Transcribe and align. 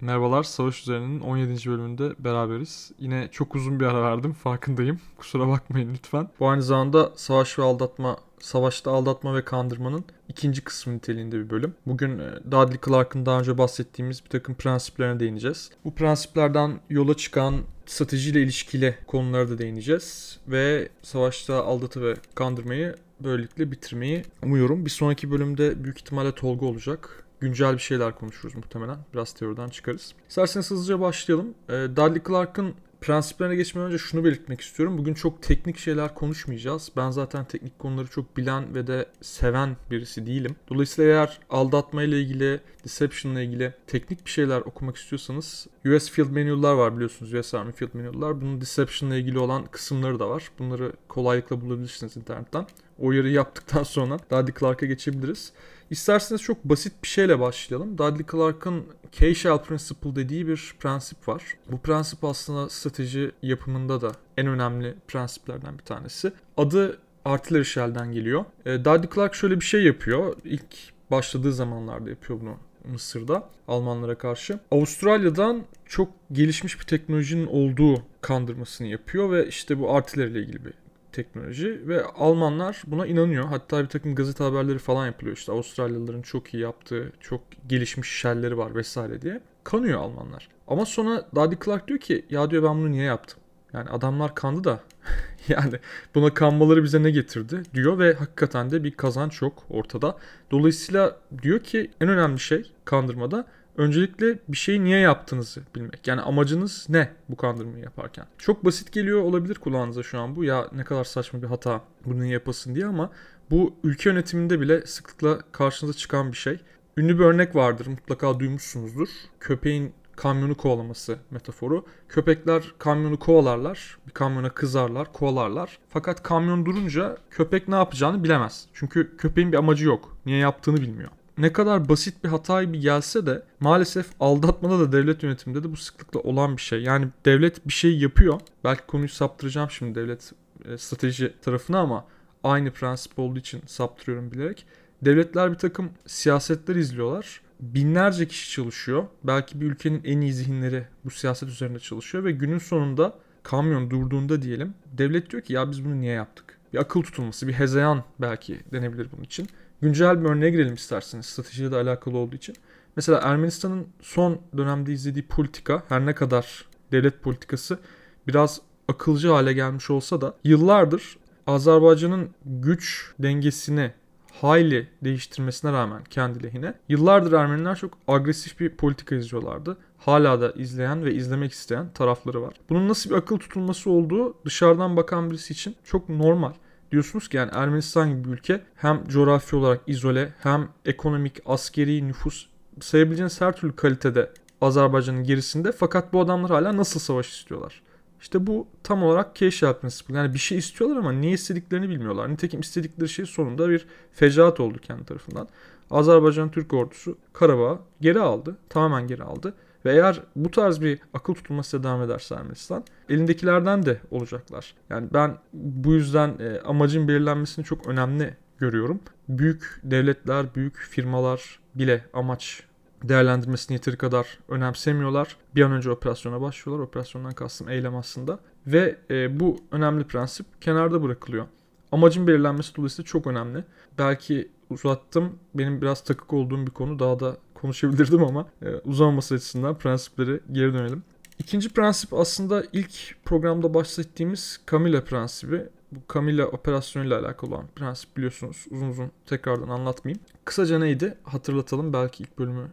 Merhabalar, 0.00 0.42
Savaş 0.42 0.80
Üzerine'nin 0.80 1.20
17. 1.20 1.70
bölümünde 1.70 2.12
beraberiz. 2.18 2.92
Yine 2.98 3.28
çok 3.32 3.54
uzun 3.54 3.80
bir 3.80 3.84
ara 3.84 4.02
verdim, 4.02 4.32
farkındayım. 4.32 5.00
Kusura 5.18 5.48
bakmayın 5.48 5.94
lütfen. 5.94 6.28
Bu 6.40 6.48
aynı 6.48 6.62
zamanda 6.62 7.12
Savaş 7.16 7.58
ve 7.58 7.62
Aldatma, 7.62 8.16
Savaşta 8.38 8.90
Aldatma 8.90 9.34
ve 9.34 9.44
Kandırmanın 9.44 10.04
ikinci 10.28 10.60
kısmı 10.64 10.94
niteliğinde 10.94 11.38
bir 11.38 11.50
bölüm. 11.50 11.74
Bugün 11.86 12.18
e, 12.18 12.30
Dudley 12.50 12.78
Clark'ın 12.86 13.26
daha 13.26 13.38
önce 13.40 13.58
bahsettiğimiz 13.58 14.24
bir 14.24 14.28
takım 14.30 14.54
prensiplerine 14.54 15.20
değineceğiz. 15.20 15.70
Bu 15.84 15.94
prensiplerden 15.94 16.80
yola 16.90 17.16
çıkan 17.16 17.54
stratejiyle 17.86 18.42
ilişkili 18.42 18.98
konulara 19.06 19.48
da 19.48 19.58
değineceğiz. 19.58 20.38
Ve 20.48 20.88
Savaşta 21.02 21.64
Aldatı 21.64 22.02
ve 22.02 22.14
Kandırmayı 22.34 22.94
böylelikle 23.20 23.70
bitirmeyi 23.70 24.22
umuyorum. 24.42 24.84
Bir 24.84 24.90
sonraki 24.90 25.30
bölümde 25.30 25.84
büyük 25.84 25.98
ihtimalle 25.98 26.34
Tolga 26.34 26.66
olacak 26.66 27.24
güncel 27.40 27.72
bir 27.72 27.78
şeyler 27.78 28.14
konuşuruz 28.14 28.54
muhtemelen. 28.54 28.98
Biraz 29.14 29.32
teoriden 29.32 29.68
çıkarız. 29.68 30.14
İsterseniz 30.28 30.70
hızlıca 30.70 31.00
başlayalım. 31.00 31.54
E, 31.68 31.72
Dudley 31.72 32.22
Clark'ın 32.28 32.74
prensiplerine 33.00 33.56
geçmeden 33.56 33.86
önce 33.88 33.98
şunu 33.98 34.24
belirtmek 34.24 34.60
istiyorum. 34.60 34.98
Bugün 34.98 35.14
çok 35.14 35.42
teknik 35.42 35.78
şeyler 35.78 36.14
konuşmayacağız. 36.14 36.92
Ben 36.96 37.10
zaten 37.10 37.44
teknik 37.44 37.78
konuları 37.78 38.06
çok 38.06 38.36
bilen 38.36 38.74
ve 38.74 38.86
de 38.86 39.06
seven 39.20 39.76
birisi 39.90 40.26
değilim. 40.26 40.56
Dolayısıyla 40.68 41.10
eğer 41.10 41.40
aldatma 41.50 42.02
ile 42.02 42.20
ilgili, 42.20 42.60
deception 42.84 43.32
ile 43.32 43.44
ilgili 43.44 43.74
teknik 43.86 44.24
bir 44.26 44.30
şeyler 44.30 44.60
okumak 44.60 44.96
istiyorsanız 44.96 45.66
US 45.86 46.10
Field 46.10 46.30
Manual'lar 46.30 46.74
var 46.74 46.94
biliyorsunuz. 46.94 47.34
US 47.34 47.54
Army 47.54 47.72
Field 47.72 47.94
Manual'lar. 47.94 48.40
Bunun 48.40 48.60
deception 48.60 49.10
ile 49.10 49.18
ilgili 49.18 49.38
olan 49.38 49.64
kısımları 49.64 50.18
da 50.18 50.30
var. 50.30 50.50
Bunları 50.58 50.92
kolaylıkla 51.08 51.60
bulabilirsiniz 51.60 52.16
internetten. 52.16 52.66
O 52.98 53.06
uyarıyı 53.06 53.34
yaptıktan 53.34 53.82
sonra 53.82 54.18
Dudley 54.30 54.54
Clark'a 54.60 54.86
geçebiliriz. 54.86 55.52
İsterseniz 55.90 56.42
çok 56.42 56.64
basit 56.64 56.92
bir 57.02 57.08
şeyle 57.08 57.40
başlayalım. 57.40 57.98
Dudley 57.98 58.26
Clark'ın 58.32 58.84
K-Shell 59.12 59.58
Principle 59.58 60.16
dediği 60.16 60.48
bir 60.48 60.74
prensip 60.80 61.28
var. 61.28 61.42
Bu 61.72 61.78
prensip 61.78 62.24
aslında 62.24 62.68
strateji 62.68 63.32
yapımında 63.42 64.00
da 64.00 64.12
en 64.36 64.46
önemli 64.46 64.94
prensiplerden 65.08 65.78
bir 65.78 65.84
tanesi. 65.84 66.32
Adı 66.56 66.98
Artillery 67.24 67.64
Shell'den 67.64 68.12
geliyor. 68.12 68.44
E, 68.66 68.84
Dudley 68.84 69.10
Clark 69.14 69.34
şöyle 69.34 69.60
bir 69.60 69.64
şey 69.64 69.84
yapıyor. 69.84 70.36
İlk 70.44 70.76
başladığı 71.10 71.52
zamanlarda 71.52 72.10
yapıyor 72.10 72.40
bunu 72.40 72.56
Mısır'da 72.92 73.48
Almanlara 73.68 74.18
karşı. 74.18 74.58
Avustralya'dan 74.70 75.64
çok 75.86 76.08
gelişmiş 76.32 76.80
bir 76.80 76.84
teknolojinin 76.84 77.46
olduğu 77.46 78.02
kandırmasını 78.20 78.86
yapıyor 78.86 79.30
ve 79.30 79.48
işte 79.48 79.78
bu 79.78 79.94
artileri 79.94 80.30
ile 80.30 80.40
ilgili 80.40 80.64
bir 80.64 80.72
teknoloji 81.12 81.88
ve 81.88 82.04
Almanlar 82.04 82.82
buna 82.86 83.06
inanıyor. 83.06 83.44
Hatta 83.44 83.82
bir 83.82 83.88
takım 83.88 84.14
gazete 84.14 84.44
haberleri 84.44 84.78
falan 84.78 85.06
yapılıyor 85.06 85.36
işte 85.36 85.52
Avustralyalıların 85.52 86.22
çok 86.22 86.54
iyi 86.54 86.62
yaptığı, 86.62 87.12
çok 87.20 87.40
gelişmiş 87.68 88.08
şelleri 88.08 88.58
var 88.58 88.74
vesaire 88.74 89.22
diye. 89.22 89.40
Kanıyor 89.64 90.00
Almanlar. 90.00 90.48
Ama 90.68 90.86
sonra 90.86 91.26
Daddy 91.34 91.54
Clark 91.64 91.88
diyor 91.88 92.00
ki 92.00 92.26
ya 92.30 92.50
diyor 92.50 92.62
ben 92.62 92.78
bunu 92.78 92.90
niye 92.90 93.04
yaptım? 93.04 93.40
Yani 93.72 93.90
adamlar 93.90 94.34
kandı 94.34 94.64
da 94.64 94.80
yani 95.48 95.74
buna 96.14 96.34
kanmaları 96.34 96.84
bize 96.84 97.02
ne 97.02 97.10
getirdi 97.10 97.62
diyor 97.74 97.98
ve 97.98 98.14
hakikaten 98.14 98.70
de 98.70 98.84
bir 98.84 98.90
kazanç 98.90 99.42
yok 99.42 99.62
ortada. 99.70 100.16
Dolayısıyla 100.50 101.16
diyor 101.42 101.60
ki 101.60 101.90
en 102.00 102.08
önemli 102.08 102.38
şey 102.40 102.72
kandırmada 102.84 103.46
öncelikle 103.76 104.38
bir 104.48 104.56
şeyi 104.56 104.84
niye 104.84 104.98
yaptığınızı 104.98 105.62
bilmek. 105.74 106.06
Yani 106.06 106.20
amacınız 106.20 106.86
ne 106.88 107.10
bu 107.28 107.36
kandırmayı 107.36 107.84
yaparken. 107.84 108.26
Çok 108.38 108.64
basit 108.64 108.92
geliyor 108.92 109.22
olabilir 109.22 109.54
kulağınıza 109.54 110.02
şu 110.02 110.20
an 110.20 110.36
bu. 110.36 110.44
Ya 110.44 110.68
ne 110.72 110.84
kadar 110.84 111.04
saçma 111.04 111.42
bir 111.42 111.46
hata 111.46 111.80
bunu 112.04 112.24
yapasın 112.24 112.74
diye 112.74 112.86
ama 112.86 113.10
bu 113.50 113.74
ülke 113.84 114.10
yönetiminde 114.10 114.60
bile 114.60 114.86
sıklıkla 114.86 115.38
karşınıza 115.52 115.98
çıkan 115.98 116.32
bir 116.32 116.36
şey. 116.36 116.60
Ünlü 116.96 117.18
bir 117.18 117.24
örnek 117.24 117.56
vardır 117.56 117.86
mutlaka 117.86 118.40
duymuşsunuzdur. 118.40 119.08
Köpeğin 119.40 119.92
kamyonu 120.16 120.54
kovalaması 120.54 121.18
metaforu. 121.30 121.84
Köpekler 122.08 122.74
kamyonu 122.78 123.18
kovalarlar, 123.18 123.98
bir 124.06 124.12
kamyona 124.12 124.50
kızarlar, 124.50 125.12
kovalarlar. 125.12 125.78
Fakat 125.88 126.22
kamyon 126.22 126.66
durunca 126.66 127.16
köpek 127.30 127.68
ne 127.68 127.74
yapacağını 127.74 128.24
bilemez. 128.24 128.66
Çünkü 128.72 129.16
köpeğin 129.16 129.52
bir 129.52 129.56
amacı 129.56 129.86
yok. 129.86 130.16
Niye 130.26 130.38
yaptığını 130.38 130.76
bilmiyor 130.76 131.10
ne 131.40 131.52
kadar 131.52 131.88
basit 131.88 132.24
bir 132.24 132.28
hata 132.28 132.64
gibi 132.64 132.80
gelse 132.80 133.26
de 133.26 133.42
maalesef 133.60 134.06
aldatmada 134.20 134.78
da 134.78 134.92
devlet 134.92 135.22
yönetiminde 135.22 135.64
de 135.64 135.72
bu 135.72 135.76
sıklıkla 135.76 136.20
olan 136.20 136.56
bir 136.56 136.62
şey. 136.62 136.82
Yani 136.82 137.08
devlet 137.24 137.68
bir 137.68 137.72
şey 137.72 137.98
yapıyor. 137.98 138.40
Belki 138.64 138.86
konuyu 138.86 139.08
saptıracağım 139.08 139.70
şimdi 139.70 139.94
devlet 139.94 140.32
e, 140.64 140.78
strateji 140.78 141.34
tarafına 141.42 141.78
ama 141.78 142.04
aynı 142.44 142.70
prensip 142.70 143.18
olduğu 143.18 143.38
için 143.38 143.62
saptırıyorum 143.66 144.32
bilerek. 144.32 144.66
Devletler 145.02 145.52
bir 145.52 145.58
takım 145.58 145.90
siyasetler 146.06 146.76
izliyorlar. 146.76 147.40
Binlerce 147.60 148.28
kişi 148.28 148.50
çalışıyor. 148.50 149.04
Belki 149.24 149.60
bir 149.60 149.66
ülkenin 149.66 150.02
en 150.04 150.20
iyi 150.20 150.32
zihinleri 150.32 150.86
bu 151.04 151.10
siyaset 151.10 151.48
üzerinde 151.48 151.78
çalışıyor 151.78 152.24
ve 152.24 152.32
günün 152.32 152.58
sonunda 152.58 153.14
kamyon 153.42 153.90
durduğunda 153.90 154.42
diyelim 154.42 154.74
devlet 154.92 155.30
diyor 155.30 155.42
ki 155.42 155.52
ya 155.52 155.70
biz 155.70 155.84
bunu 155.84 156.00
niye 156.00 156.12
yaptık? 156.12 156.58
Bir 156.72 156.78
akıl 156.78 157.02
tutulması, 157.02 157.48
bir 157.48 157.52
hezeyan 157.52 158.04
belki 158.18 158.60
denebilir 158.72 159.08
bunun 159.12 159.22
için. 159.22 159.48
Güncel 159.82 160.24
bir 160.24 160.28
örneğe 160.28 160.50
girelim 160.50 160.74
isterseniz 160.74 161.26
stratejiyle 161.26 161.72
de 161.72 161.76
alakalı 161.76 162.18
olduğu 162.18 162.36
için. 162.36 162.56
Mesela 162.96 163.18
Ermenistan'ın 163.18 163.86
son 164.00 164.40
dönemde 164.56 164.92
izlediği 164.92 165.26
politika 165.26 165.82
her 165.88 166.06
ne 166.06 166.14
kadar 166.14 166.64
devlet 166.92 167.22
politikası 167.22 167.78
biraz 168.26 168.60
akılcı 168.88 169.28
hale 169.28 169.52
gelmiş 169.52 169.90
olsa 169.90 170.20
da 170.20 170.34
yıllardır 170.44 171.18
Azerbaycan'ın 171.46 172.30
güç 172.44 173.14
dengesini 173.18 173.92
hayli 174.40 174.88
değiştirmesine 175.04 175.72
rağmen 175.72 176.04
kendi 176.04 176.42
lehine 176.42 176.74
yıllardır 176.88 177.32
Ermeniler 177.32 177.76
çok 177.76 177.98
agresif 178.08 178.60
bir 178.60 178.70
politika 178.70 179.14
izliyorlardı. 179.14 179.76
Hala 179.98 180.40
da 180.40 180.52
izleyen 180.52 181.04
ve 181.04 181.14
izlemek 181.14 181.52
isteyen 181.52 181.92
tarafları 181.92 182.42
var. 182.42 182.54
Bunun 182.70 182.88
nasıl 182.88 183.10
bir 183.10 183.14
akıl 183.14 183.38
tutulması 183.38 183.90
olduğu 183.90 184.44
dışarıdan 184.44 184.96
bakan 184.96 185.30
birisi 185.30 185.52
için 185.52 185.76
çok 185.84 186.08
normal 186.08 186.52
diyorsunuz 186.92 187.28
ki 187.28 187.36
yani 187.36 187.50
Ermenistan 187.54 188.10
gibi 188.10 188.24
bir 188.24 188.30
ülke 188.30 188.60
hem 188.76 189.04
coğrafi 189.08 189.56
olarak 189.56 189.80
izole 189.86 190.32
hem 190.42 190.68
ekonomik, 190.84 191.38
askeri, 191.46 192.08
nüfus 192.08 192.46
sayabileceğiniz 192.80 193.40
her 193.40 193.56
türlü 193.56 193.76
kalitede 193.76 194.30
Azerbaycan'ın 194.60 195.24
gerisinde 195.24 195.72
fakat 195.72 196.12
bu 196.12 196.20
adamlar 196.20 196.50
hala 196.50 196.76
nasıl 196.76 197.00
savaş 197.00 197.30
istiyorlar? 197.30 197.82
İşte 198.20 198.46
bu 198.46 198.66
tam 198.82 199.02
olarak 199.02 199.36
Keşah 199.36 199.72
prensibi. 199.72 200.16
Yani 200.16 200.34
bir 200.34 200.38
şey 200.38 200.58
istiyorlar 200.58 200.96
ama 200.96 201.12
ne 201.12 201.30
istediklerini 201.30 201.88
bilmiyorlar. 201.88 202.32
Nitekim 202.32 202.60
istedikleri 202.60 203.08
şey 203.08 203.26
sonunda 203.26 203.68
bir 203.68 203.86
fecaat 204.12 204.60
oldu 204.60 204.78
kendi 204.78 205.04
tarafından. 205.04 205.48
Azerbaycan 205.90 206.50
Türk 206.50 206.72
ordusu 206.72 207.18
Karabağ'ı 207.32 207.78
geri 208.00 208.20
aldı. 208.20 208.56
Tamamen 208.68 209.06
geri 209.06 209.22
aldı. 209.22 209.54
Ve 209.84 209.92
eğer 209.92 210.22
bu 210.36 210.50
tarz 210.50 210.80
bir 210.80 210.98
akıl 211.14 211.34
tutulması 211.34 211.82
devam 211.82 212.02
ederse 212.02 212.34
Ermenistan 212.34 212.84
elindekilerden 213.08 213.86
de 213.86 214.00
olacaklar. 214.10 214.74
Yani 214.90 215.08
ben 215.12 215.38
bu 215.52 215.94
yüzden 215.94 216.36
e, 216.40 216.60
amacın 216.60 217.08
belirlenmesini 217.08 217.64
çok 217.64 217.86
önemli 217.86 218.36
görüyorum. 218.58 219.00
Büyük 219.28 219.80
devletler, 219.84 220.54
büyük 220.54 220.76
firmalar 220.76 221.60
bile 221.74 222.04
amaç 222.12 222.62
değerlendirmesini 223.02 223.74
yeteri 223.74 223.96
kadar 223.96 224.38
önemsemiyorlar. 224.48 225.36
Bir 225.54 225.62
an 225.62 225.72
önce 225.72 225.90
operasyona 225.90 226.40
başlıyorlar. 226.40 226.84
Operasyondan 226.84 227.32
kastım 227.32 227.68
eylem 227.68 227.96
aslında. 227.96 228.38
Ve 228.66 228.96
e, 229.10 229.40
bu 229.40 229.58
önemli 229.70 230.04
prensip 230.04 230.46
kenarda 230.62 231.02
bırakılıyor. 231.02 231.46
Amacın 231.92 232.26
belirlenmesi 232.26 232.76
dolayısıyla 232.76 233.06
çok 233.06 233.26
önemli. 233.26 233.64
Belki 233.98 234.48
uzattım. 234.70 235.38
Benim 235.54 235.82
biraz 235.82 236.04
takık 236.04 236.32
olduğum 236.32 236.66
bir 236.66 236.70
konu. 236.70 236.98
Daha 236.98 237.20
da 237.20 237.36
konuşabilirdim 237.60 238.24
ama 238.24 238.46
e, 238.62 238.68
uzamaması 238.74 239.34
açısından 239.34 239.78
prensipleri 239.78 240.40
geri 240.52 240.74
dönelim. 240.74 241.02
İkinci 241.38 241.68
prensip 241.68 242.14
aslında 242.14 242.64
ilk 242.72 243.24
programda 243.24 243.74
bahsettiğimiz 243.74 244.60
Camilla 244.70 245.04
prensibi. 245.04 245.66
Bu 245.92 246.14
Camilla 246.14 246.46
operasyonuyla 246.46 247.20
alakalı 247.20 247.54
olan 247.54 247.66
prensip 247.76 248.16
biliyorsunuz. 248.16 248.66
Uzun 248.70 248.88
uzun 248.88 249.10
tekrardan 249.26 249.68
anlatmayayım. 249.68 250.22
Kısaca 250.44 250.78
neydi? 250.78 251.14
Hatırlatalım. 251.22 251.92
Belki 251.92 252.22
ilk 252.22 252.38
bölümü 252.38 252.66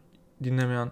dinlemeyen 0.43 0.91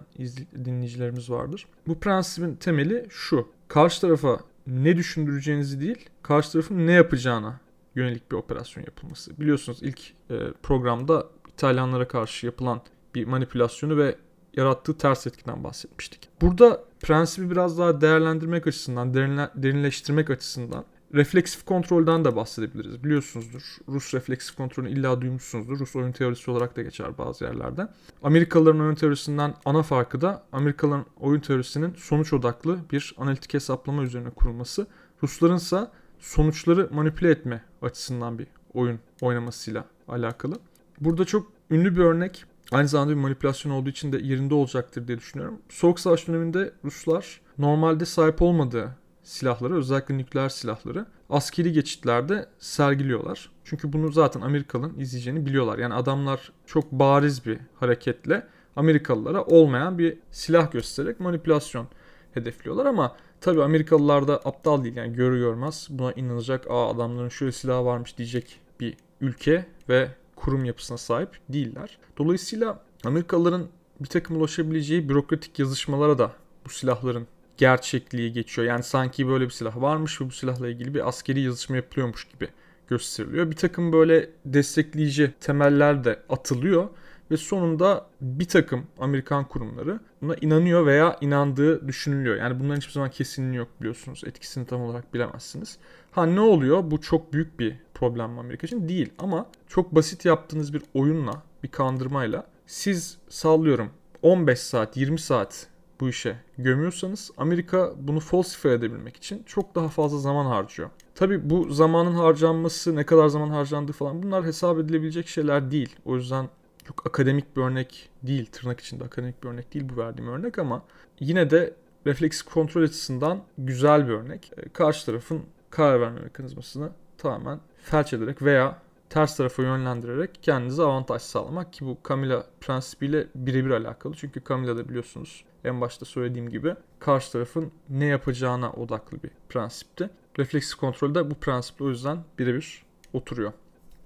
dinleyicilerimiz 0.64 1.30
vardır. 1.30 1.66
Bu 1.86 2.00
prensibin 2.00 2.54
temeli 2.54 3.06
şu. 3.10 3.48
Karşı 3.68 4.00
tarafa 4.00 4.40
ne 4.66 4.96
düşündüreceğinizi 4.96 5.80
değil, 5.80 6.08
karşı 6.22 6.52
tarafın 6.52 6.86
ne 6.86 6.92
yapacağına 6.92 7.60
yönelik 7.94 8.30
bir 8.32 8.36
operasyon 8.36 8.84
yapılması. 8.84 9.40
Biliyorsunuz 9.40 9.78
ilk 9.82 10.00
e, 10.30 10.36
programda 10.62 11.26
İtalyanlara 11.48 12.08
karşı 12.08 12.46
yapılan 12.46 12.80
bir 13.16 13.26
manipülasyonu 13.26 13.96
ve 13.96 14.16
yarattığı 14.56 14.98
ters 14.98 15.26
etkiden 15.26 15.64
bahsetmiştik. 15.64 16.28
Burada 16.40 16.84
prensibi 17.00 17.50
biraz 17.50 17.78
daha 17.78 18.00
değerlendirmek 18.00 18.66
açısından, 18.66 19.14
derinleştirmek 19.14 20.30
açısından 20.30 20.84
refleksif 21.14 21.64
kontrolden 21.64 22.24
de 22.24 22.36
bahsedebiliriz. 22.36 23.04
Biliyorsunuzdur. 23.04 23.62
Rus 23.88 24.14
refleksif 24.14 24.56
kontrolünü 24.56 24.92
illa 24.92 25.20
duymuşsunuzdur. 25.20 25.78
Rus 25.78 25.96
oyun 25.96 26.12
teorisi 26.12 26.50
olarak 26.50 26.76
da 26.76 26.82
geçer 26.82 27.18
bazı 27.18 27.44
yerlerde. 27.44 27.88
Amerikalıların 28.22 28.80
oyun 28.80 28.94
teorisinden 28.94 29.54
ana 29.64 29.82
farkı 29.82 30.20
da 30.20 30.42
Amerikalıların 30.52 31.06
oyun 31.20 31.40
teorisinin 31.40 31.94
sonuç 31.94 32.32
odaklı 32.32 32.78
bir 32.92 33.14
analitik 33.18 33.54
hesaplama 33.54 34.02
üzerine 34.02 34.30
kurulması. 34.30 34.86
Rusların 35.22 35.56
ise 35.56 35.88
sonuçları 36.18 36.88
manipüle 36.92 37.30
etme 37.30 37.64
açısından 37.82 38.38
bir 38.38 38.46
oyun 38.74 38.98
oynamasıyla 39.20 39.84
alakalı. 40.08 40.54
Burada 41.00 41.24
çok 41.24 41.52
ünlü 41.70 41.96
bir 41.96 42.00
örnek 42.00 42.44
aynı 42.72 42.88
zamanda 42.88 43.10
bir 43.10 43.20
manipülasyon 43.20 43.72
olduğu 43.72 43.90
için 43.90 44.12
de 44.12 44.18
yerinde 44.18 44.54
olacaktır 44.54 45.08
diye 45.08 45.18
düşünüyorum. 45.18 45.58
Soğuk 45.68 46.00
Savaş 46.00 46.28
döneminde 46.28 46.72
Ruslar 46.84 47.40
normalde 47.58 48.04
sahip 48.04 48.42
olmadığı 48.42 48.96
silahları 49.22 49.76
özellikle 49.76 50.18
nükleer 50.18 50.48
silahları 50.48 51.06
askeri 51.30 51.72
geçitlerde 51.72 52.48
sergiliyorlar. 52.58 53.50
Çünkü 53.64 53.92
bunu 53.92 54.12
zaten 54.12 54.40
Amerikalı'nın 54.40 54.98
izleyeceğini 54.98 55.46
biliyorlar. 55.46 55.78
Yani 55.78 55.94
adamlar 55.94 56.52
çok 56.66 56.92
bariz 56.92 57.46
bir 57.46 57.58
hareketle 57.74 58.46
Amerikalılara 58.76 59.44
olmayan 59.44 59.98
bir 59.98 60.18
silah 60.30 60.72
göstererek 60.72 61.20
manipülasyon 61.20 61.88
hedefliyorlar 62.34 62.86
ama 62.86 63.16
tabii 63.40 63.62
Amerikalılar 63.62 64.28
da 64.28 64.36
aptal 64.36 64.84
değil 64.84 64.96
yani 64.96 65.12
görü 65.12 65.38
görmez 65.38 65.88
buna 65.90 66.12
inanacak 66.12 66.70
aa 66.70 66.90
adamların 66.90 67.28
şöyle 67.28 67.52
silahı 67.52 67.84
varmış 67.84 68.18
diyecek 68.18 68.60
bir 68.80 68.96
ülke 69.20 69.66
ve 69.88 70.08
kurum 70.36 70.64
yapısına 70.64 70.98
sahip 70.98 71.38
değiller. 71.48 71.98
Dolayısıyla 72.18 72.80
Amerikalıların 73.04 73.66
bir 74.00 74.08
takım 74.08 74.36
ulaşabileceği 74.36 75.08
bürokratik 75.08 75.58
yazışmalara 75.58 76.18
da 76.18 76.32
bu 76.64 76.70
silahların 76.70 77.26
gerçekliği 77.56 78.32
geçiyor. 78.32 78.68
Yani 78.68 78.82
sanki 78.82 79.28
böyle 79.28 79.44
bir 79.44 79.50
silah 79.50 79.80
varmış 79.80 80.20
ve 80.20 80.26
bu 80.26 80.30
silahla 80.30 80.68
ilgili 80.68 80.94
bir 80.94 81.08
askeri 81.08 81.40
yazışma 81.40 81.76
yapılıyormuş 81.76 82.28
gibi 82.28 82.48
gösteriliyor. 82.88 83.50
Bir 83.50 83.56
takım 83.56 83.92
böyle 83.92 84.30
destekleyici 84.44 85.34
temeller 85.40 86.04
de 86.04 86.22
atılıyor 86.28 86.88
ve 87.30 87.36
sonunda 87.36 88.06
bir 88.20 88.48
takım 88.48 88.86
Amerikan 88.98 89.48
kurumları 89.48 90.00
buna 90.22 90.34
inanıyor 90.34 90.86
veya 90.86 91.16
inandığı 91.20 91.88
düşünülüyor. 91.88 92.36
Yani 92.36 92.60
bunların 92.60 92.76
hiçbir 92.76 92.92
zaman 92.92 93.10
kesinliği 93.10 93.56
yok 93.56 93.68
biliyorsunuz. 93.80 94.22
Etkisini 94.26 94.66
tam 94.66 94.80
olarak 94.80 95.14
bilemezsiniz. 95.14 95.78
Ha 96.10 96.26
ne 96.26 96.40
oluyor? 96.40 96.90
Bu 96.90 97.00
çok 97.00 97.32
büyük 97.32 97.60
bir 97.60 97.76
problem 97.96 98.38
Amerika 98.38 98.66
için 98.66 98.88
değil 98.88 99.12
ama 99.18 99.46
çok 99.68 99.94
basit 99.94 100.24
yaptığınız 100.24 100.74
bir 100.74 100.82
oyunla, 100.94 101.42
bir 101.62 101.68
kandırmayla 101.68 102.46
siz 102.66 103.18
sallıyorum 103.28 103.90
15 104.22 104.58
saat, 104.58 104.96
20 104.96 105.18
saat 105.18 105.66
bu 106.00 106.08
işe 106.08 106.36
gömüyorsanız 106.58 107.30
Amerika 107.36 107.92
bunu 107.98 108.20
falsify 108.20 108.68
edebilmek 108.68 109.16
için 109.16 109.42
çok 109.46 109.74
daha 109.74 109.88
fazla 109.88 110.18
zaman 110.18 110.46
harcıyor. 110.46 110.90
Tabi 111.14 111.50
bu 111.50 111.70
zamanın 111.70 112.14
harcanması, 112.14 112.96
ne 112.96 113.06
kadar 113.06 113.28
zaman 113.28 113.48
harcandığı 113.48 113.92
falan 113.92 114.22
bunlar 114.22 114.44
hesap 114.44 114.78
edilebilecek 114.78 115.28
şeyler 115.28 115.70
değil. 115.70 115.96
O 116.04 116.16
yüzden 116.16 116.48
çok 116.88 117.06
akademik 117.06 117.56
bir 117.56 117.62
örnek 117.62 118.08
değil, 118.22 118.46
tırnak 118.46 118.80
içinde 118.80 119.04
akademik 119.04 119.42
bir 119.42 119.48
örnek 119.48 119.74
değil 119.74 119.88
bu 119.94 119.96
verdiğim 119.96 120.30
örnek 120.30 120.58
ama 120.58 120.82
yine 121.20 121.50
de 121.50 121.74
refleks 122.06 122.42
kontrol 122.42 122.82
açısından 122.82 123.40
güzel 123.58 124.08
bir 124.08 124.12
örnek. 124.12 124.52
Karşı 124.72 125.06
tarafın 125.06 125.42
karar 125.70 126.00
verme 126.00 126.20
mekanizmasını 126.20 126.90
tamamen 127.18 127.60
felç 127.82 128.12
ederek 128.12 128.42
veya 128.42 128.78
ters 129.10 129.36
tarafa 129.36 129.62
yönlendirerek 129.62 130.38
kendinize 130.42 130.82
avantaj 130.82 131.22
sağlamak 131.22 131.72
ki 131.72 131.86
bu 131.86 131.98
Camilla 132.08 132.46
prensibiyle 132.60 133.26
birebir 133.34 133.70
alakalı. 133.70 134.14
Çünkü 134.14 134.42
Camilla 134.48 134.76
da 134.76 134.88
biliyorsunuz 134.88 135.44
en 135.64 135.80
başta 135.80 136.04
söylediğim 136.04 136.50
gibi 136.50 136.74
karşı 136.98 137.32
tarafın 137.32 137.72
ne 137.88 138.04
yapacağına 138.04 138.72
odaklı 138.72 139.22
bir 139.22 139.30
prensipti. 139.48 140.10
Refleks 140.38 140.74
kontrolde 140.74 141.30
bu 141.30 141.34
prensiple 141.34 141.84
o 141.84 141.88
yüzden 141.88 142.18
birebir 142.38 142.82
oturuyor. 143.12 143.52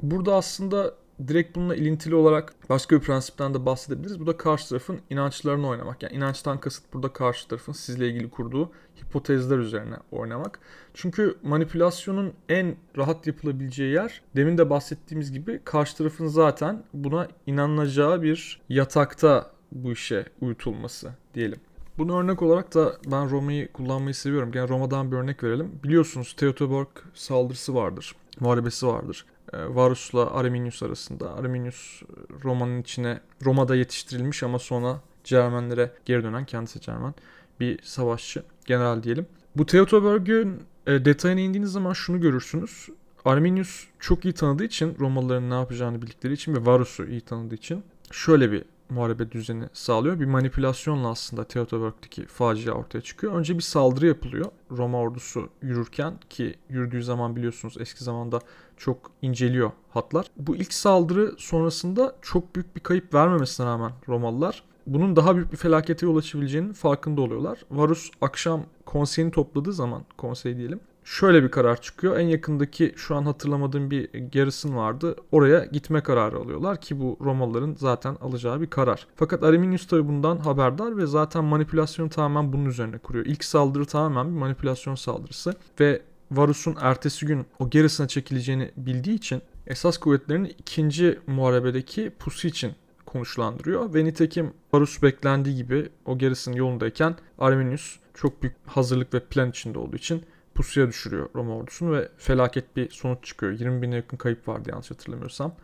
Burada 0.02 0.34
aslında 0.34 0.94
direkt 1.28 1.56
bununla 1.56 1.74
ilintili 1.76 2.14
olarak 2.14 2.54
başka 2.68 2.96
bir 2.96 3.00
prensipten 3.00 3.54
de 3.54 3.66
bahsedebiliriz. 3.66 4.20
Bu 4.20 4.26
da 4.26 4.36
karşı 4.36 4.68
tarafın 4.68 5.00
inançlarını 5.10 5.68
oynamak. 5.68 6.02
Yani 6.02 6.16
inançtan 6.16 6.60
kasıt 6.60 6.94
burada 6.94 7.12
karşı 7.12 7.48
tarafın 7.48 7.72
sizle 7.72 8.08
ilgili 8.08 8.30
kurduğu 8.30 8.70
hipotezler 9.02 9.58
üzerine 9.58 9.96
oynamak. 10.10 10.60
Çünkü 10.94 11.38
manipülasyonun 11.42 12.32
en 12.48 12.76
rahat 12.96 13.26
yapılabileceği 13.26 13.92
yer 13.92 14.22
demin 14.36 14.58
de 14.58 14.70
bahsettiğimiz 14.70 15.32
gibi 15.32 15.60
karşı 15.64 15.96
tarafın 15.96 16.26
zaten 16.26 16.84
buna 16.94 17.28
inanılacağı 17.46 18.22
bir 18.22 18.60
yatakta 18.68 19.50
bu 19.72 19.92
işe 19.92 20.24
uyutulması 20.40 21.14
diyelim. 21.34 21.60
Bunu 21.98 22.18
örnek 22.18 22.42
olarak 22.42 22.74
da 22.74 22.96
ben 23.06 23.30
Roma'yı 23.30 23.72
kullanmayı 23.72 24.14
seviyorum. 24.14 24.50
Yani 24.54 24.68
Roma'dan 24.68 25.12
bir 25.12 25.16
örnek 25.16 25.44
verelim. 25.44 25.80
Biliyorsunuz 25.84 26.32
Teutoburg 26.36 26.88
saldırısı 27.14 27.74
vardır. 27.74 28.14
Muharebesi 28.40 28.86
vardır. 28.86 29.26
E, 29.52 29.74
Varus'la 29.74 30.34
Arminius 30.34 30.82
arasında. 30.82 31.34
Arminius 31.34 32.02
e, 32.02 32.06
Roma'nın 32.44 32.80
içine 32.80 33.20
Roma'da 33.44 33.76
yetiştirilmiş 33.76 34.42
ama 34.42 34.58
sonra 34.58 35.00
Cermenlere 35.24 35.92
geri 36.04 36.24
dönen 36.24 36.44
kendisi 36.44 36.80
Cermen 36.80 37.14
bir 37.60 37.82
savaşçı, 37.82 38.42
general 38.66 39.02
diyelim. 39.02 39.26
Bu 39.56 39.66
Teutoburg'un 39.66 40.62
e, 40.86 41.04
detayına 41.04 41.40
indiğiniz 41.40 41.72
zaman 41.72 41.92
şunu 41.92 42.20
görürsünüz. 42.20 42.88
Arminius 43.24 43.86
çok 43.98 44.24
iyi 44.24 44.34
tanıdığı 44.34 44.64
için 44.64 44.96
Romalıların 45.00 45.50
ne 45.50 45.54
yapacağını 45.54 46.02
bildikleri 46.02 46.32
için 46.32 46.54
ve 46.54 46.66
Varus'u 46.66 47.06
iyi 47.06 47.20
tanıdığı 47.20 47.54
için 47.54 47.82
şöyle 48.10 48.52
bir 48.52 48.64
muharebe 48.90 49.30
düzeni 49.32 49.64
sağlıyor. 49.72 50.20
Bir 50.20 50.24
manipülasyonla 50.24 51.08
aslında 51.08 51.44
Teutoburg'daki 51.44 52.26
facia 52.26 52.72
ortaya 52.72 53.00
çıkıyor. 53.00 53.32
Önce 53.32 53.56
bir 53.56 53.62
saldırı 53.62 54.06
yapılıyor. 54.06 54.46
Roma 54.70 54.98
ordusu 54.98 55.48
yürürken 55.62 56.14
ki 56.30 56.54
yürüdüğü 56.68 57.02
zaman 57.02 57.36
biliyorsunuz 57.36 57.76
eski 57.80 58.04
zamanda 58.04 58.40
çok 58.76 59.10
inceliyor 59.22 59.70
hatlar. 59.90 60.26
Bu 60.36 60.56
ilk 60.56 60.72
saldırı 60.72 61.34
sonrasında 61.38 62.16
çok 62.22 62.54
büyük 62.54 62.76
bir 62.76 62.80
kayıp 62.80 63.14
vermemesine 63.14 63.66
rağmen 63.66 63.92
Romalılar 64.08 64.62
bunun 64.86 65.16
daha 65.16 65.36
büyük 65.36 65.52
bir 65.52 65.56
felakete 65.56 66.06
yol 66.06 66.16
açabileceğinin 66.16 66.72
farkında 66.72 67.20
oluyorlar. 67.20 67.58
Varus 67.70 68.10
akşam 68.20 68.64
konseyini 68.86 69.30
topladığı 69.30 69.72
zaman 69.72 70.04
konsey 70.16 70.56
diyelim 70.56 70.80
şöyle 71.04 71.42
bir 71.42 71.50
karar 71.50 71.80
çıkıyor. 71.80 72.18
En 72.18 72.26
yakındaki 72.26 72.92
şu 72.96 73.16
an 73.16 73.22
hatırlamadığım 73.22 73.90
bir 73.90 74.08
garrison 74.32 74.76
vardı. 74.76 75.16
Oraya 75.32 75.64
gitme 75.64 76.02
kararı 76.02 76.36
alıyorlar 76.36 76.80
ki 76.80 77.00
bu 77.00 77.18
Romalıların 77.20 77.76
zaten 77.78 78.16
alacağı 78.20 78.60
bir 78.60 78.66
karar. 78.66 79.06
Fakat 79.16 79.42
Arminius 79.42 79.86
tabi 79.86 80.08
bundan 80.08 80.36
haberdar 80.36 80.96
ve 80.96 81.06
zaten 81.06 81.44
manipülasyonu 81.44 82.10
tamamen 82.10 82.52
bunun 82.52 82.64
üzerine 82.64 82.98
kuruyor. 82.98 83.26
İlk 83.26 83.44
saldırı 83.44 83.84
tamamen 83.84 84.34
bir 84.34 84.38
manipülasyon 84.38 84.94
saldırısı 84.94 85.54
ve 85.80 86.02
Varus'un 86.30 86.76
ertesi 86.80 87.26
gün 87.26 87.46
o 87.58 87.70
gerisine 87.70 88.08
çekileceğini 88.08 88.70
bildiği 88.76 89.14
için 89.14 89.42
esas 89.66 89.98
kuvvetlerini 89.98 90.48
ikinci 90.48 91.18
muharebedeki 91.26 92.10
pusu 92.18 92.48
için 92.48 92.72
konuşlandırıyor. 93.06 93.94
Ve 93.94 94.04
nitekim 94.04 94.52
Varus 94.72 95.02
beklendiği 95.02 95.56
gibi 95.56 95.88
o 96.04 96.18
gerisinin 96.18 96.56
yolundayken 96.56 97.16
Arminius 97.38 97.96
çok 98.14 98.42
büyük 98.42 98.56
hazırlık 98.66 99.14
ve 99.14 99.20
plan 99.20 99.50
içinde 99.50 99.78
olduğu 99.78 99.96
için 99.96 100.22
pusuya 100.54 100.88
düşürüyor 100.88 101.28
Roma 101.34 101.56
ordusunu 101.56 101.92
ve 101.92 102.08
felaket 102.16 102.76
bir 102.76 102.90
sonuç 102.90 103.24
çıkıyor. 103.24 103.52
20 103.52 103.82
bine 103.82 103.96
yakın 103.96 104.16
kayıp 104.16 104.48
vardı 104.48 104.70
yanlış 104.70 104.90
hatırlamıyorsam. 104.90 105.54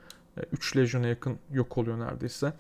3 0.53 0.77
e, 0.77 0.79
lejyona 0.79 1.07
yakın 1.07 1.39
yok 1.53 1.79
oluyor 1.79 2.01
neredeyse. 2.01 2.53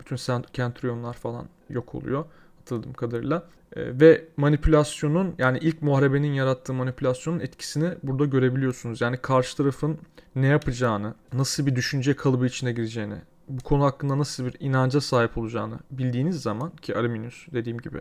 Bütün 0.00 0.16
Centurionlar 0.52 1.14
falan 1.14 1.46
yok 1.70 1.94
oluyor 1.94 2.24
hatırladığım 2.58 2.92
kadarıyla. 2.92 3.46
E, 3.76 4.00
ve 4.00 4.24
manipülasyonun 4.36 5.34
yani 5.38 5.58
ilk 5.58 5.82
muharebenin 5.82 6.32
yarattığı 6.32 6.74
manipülasyonun 6.74 7.40
etkisini 7.40 7.94
burada 8.02 8.24
görebiliyorsunuz. 8.24 9.00
Yani 9.00 9.16
karşı 9.16 9.56
tarafın 9.56 9.98
ne 10.34 10.46
yapacağını, 10.46 11.14
nasıl 11.32 11.66
bir 11.66 11.76
düşünce 11.76 12.16
kalıbı 12.16 12.46
içine 12.46 12.72
gireceğini, 12.72 13.16
bu 13.48 13.62
konu 13.62 13.84
hakkında 13.84 14.18
nasıl 14.18 14.46
bir 14.46 14.56
inanca 14.60 15.00
sahip 15.00 15.38
olacağını 15.38 15.78
bildiğiniz 15.90 16.42
zaman 16.42 16.70
ki 16.76 16.96
Arminius 16.96 17.46
dediğim 17.52 17.78
gibi 17.78 17.98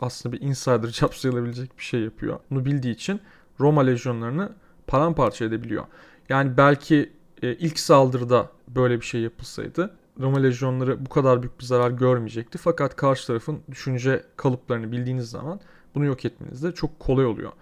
aslında 0.00 0.36
bir 0.36 0.40
insider 0.40 0.88
job 0.92 1.12
sayılabilecek 1.12 1.78
bir 1.78 1.82
şey 1.82 2.00
yapıyor. 2.00 2.38
Bunu 2.50 2.64
bildiği 2.64 2.94
için 2.94 3.20
Roma 3.60 3.82
lejyonlarını 3.82 4.52
paramparça 4.86 5.44
edebiliyor. 5.44 5.84
Yani 6.28 6.56
belki 6.56 7.12
e, 7.42 7.54
ilk 7.54 7.78
saldırıda 7.78 8.50
böyle 8.68 9.00
bir 9.00 9.06
şey 9.06 9.20
yapılsaydı 9.20 9.90
Roma 10.20 10.38
lejyonları 10.38 11.06
bu 11.06 11.08
kadar 11.08 11.42
büyük 11.42 11.60
bir 11.60 11.64
zarar 11.64 11.90
görmeyecekti. 11.90 12.58
Fakat 12.58 12.96
karşı 12.96 13.26
tarafın 13.26 13.62
düşünce 13.70 14.24
kalıplarını 14.36 14.92
bildiğiniz 14.92 15.30
zaman 15.30 15.60
bunu 15.94 16.04
yok 16.04 16.24
etmeniz 16.24 16.62
de 16.62 16.72
çok 16.72 17.00
kolay 17.00 17.26
oluyor. 17.26 17.52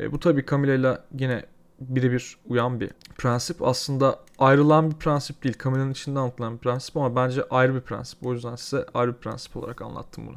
E, 0.00 0.12
bu 0.12 0.20
tabi 0.20 0.46
Camilla 0.46 0.74
ile 0.74 0.98
yine 1.18 1.46
birebir 1.80 2.36
uyan 2.46 2.80
bir 2.80 2.90
prensip. 3.18 3.62
Aslında 3.62 4.18
ayrılan 4.38 4.90
bir 4.90 4.96
prensip 4.96 5.44
değil. 5.44 5.58
Camilla'nın 5.64 5.92
içinde 5.92 6.18
anlatılan 6.18 6.54
bir 6.54 6.58
prensip 6.58 6.96
ama 6.96 7.16
bence 7.16 7.44
ayrı 7.50 7.74
bir 7.74 7.80
prensip. 7.80 8.26
O 8.26 8.32
yüzden 8.32 8.56
size 8.56 8.86
ayrı 8.94 9.14
bir 9.14 9.18
prensip 9.18 9.56
olarak 9.56 9.82
anlattım 9.82 10.26
bunu. 10.26 10.36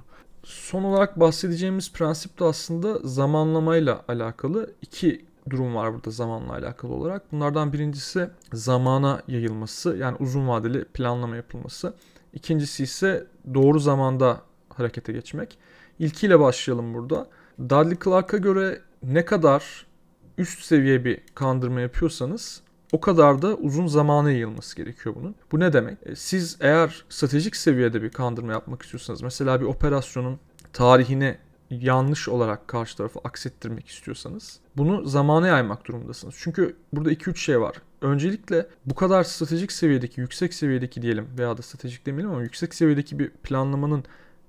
Son 0.50 0.84
olarak 0.84 1.20
bahsedeceğimiz 1.20 1.94
prensip 1.94 2.40
de 2.40 2.44
aslında 2.44 3.00
zamanlamayla 3.04 4.04
alakalı. 4.08 4.74
iki 4.82 5.26
durum 5.50 5.76
var 5.76 5.94
burada 5.94 6.12
zamanla 6.12 6.54
alakalı 6.54 6.94
olarak. 6.94 7.32
Bunlardan 7.32 7.74
birincisi 7.74 8.30
zamana 8.54 9.22
yayılması 9.28 9.98
yani 9.98 10.18
uzun 10.20 10.48
vadeli 10.48 10.86
planlama 10.86 11.36
yapılması. 11.36 11.94
İkincisi 12.34 12.84
ise 12.84 13.28
doğru 13.54 13.80
zamanda 13.80 14.42
harekete 14.70 15.14
geçmek. 15.14 15.58
İlkiyle 16.00 16.40
başlayalım 16.40 16.94
burada. 16.94 17.28
Dudley 17.60 17.98
Clark'a 18.04 18.38
göre 18.38 18.82
ne 19.04 19.26
kadar 19.26 19.86
üst 20.38 20.64
seviye 20.64 21.06
bir 21.06 21.22
kandırma 21.36 21.82
yapıyorsanız 21.82 22.62
o 22.92 23.02
kadar 23.02 23.42
da 23.42 23.56
uzun 23.56 23.88
zamana 23.88 24.32
yayılması 24.32 24.76
gerekiyor 24.76 25.16
bunun. 25.16 25.36
Bu 25.52 25.60
ne 25.60 25.74
demek? 25.74 25.98
E, 26.06 26.16
siz 26.16 26.58
eğer 26.60 27.06
stratejik 27.10 27.56
seviyede 27.56 28.02
bir 28.02 28.10
kandırma 28.10 28.52
yapmak 28.52 28.82
istiyorsanız 28.82 29.22
mesela 29.22 29.62
bir 29.62 29.66
operasyonun 29.66 30.40
tarihini 30.74 31.38
yanlış 31.70 32.30
olarak 32.30 32.68
karşı 32.68 32.98
tarafı 32.98 33.20
aksettirmek 33.24 33.88
istiyorsanız 33.88 34.60
bunu 34.78 35.06
zamana 35.06 35.48
yaymak 35.48 35.86
durumundasınız. 35.86 36.36
Çünkü 36.38 36.76
burada 36.94 37.12
2-3 37.12 37.36
şey 37.36 37.62
var. 37.62 37.76
öncelikle 38.02 38.68
bu 38.86 38.96
kadar 38.96 39.24
stratejik 39.24 39.72
seviyedeki, 39.72 40.22
yüksek 40.22 40.54
seviyedeki 40.54 41.02
diyelim 41.02 41.28
veya 41.38 41.58
da 41.58 41.62
stratejik 41.62 42.06
demeyelim 42.06 42.32
ama 42.32 42.42
yüksek 42.42 42.76
seviyedeki 42.76 43.20
bir 43.20 43.30
planlamanın 43.30 44.04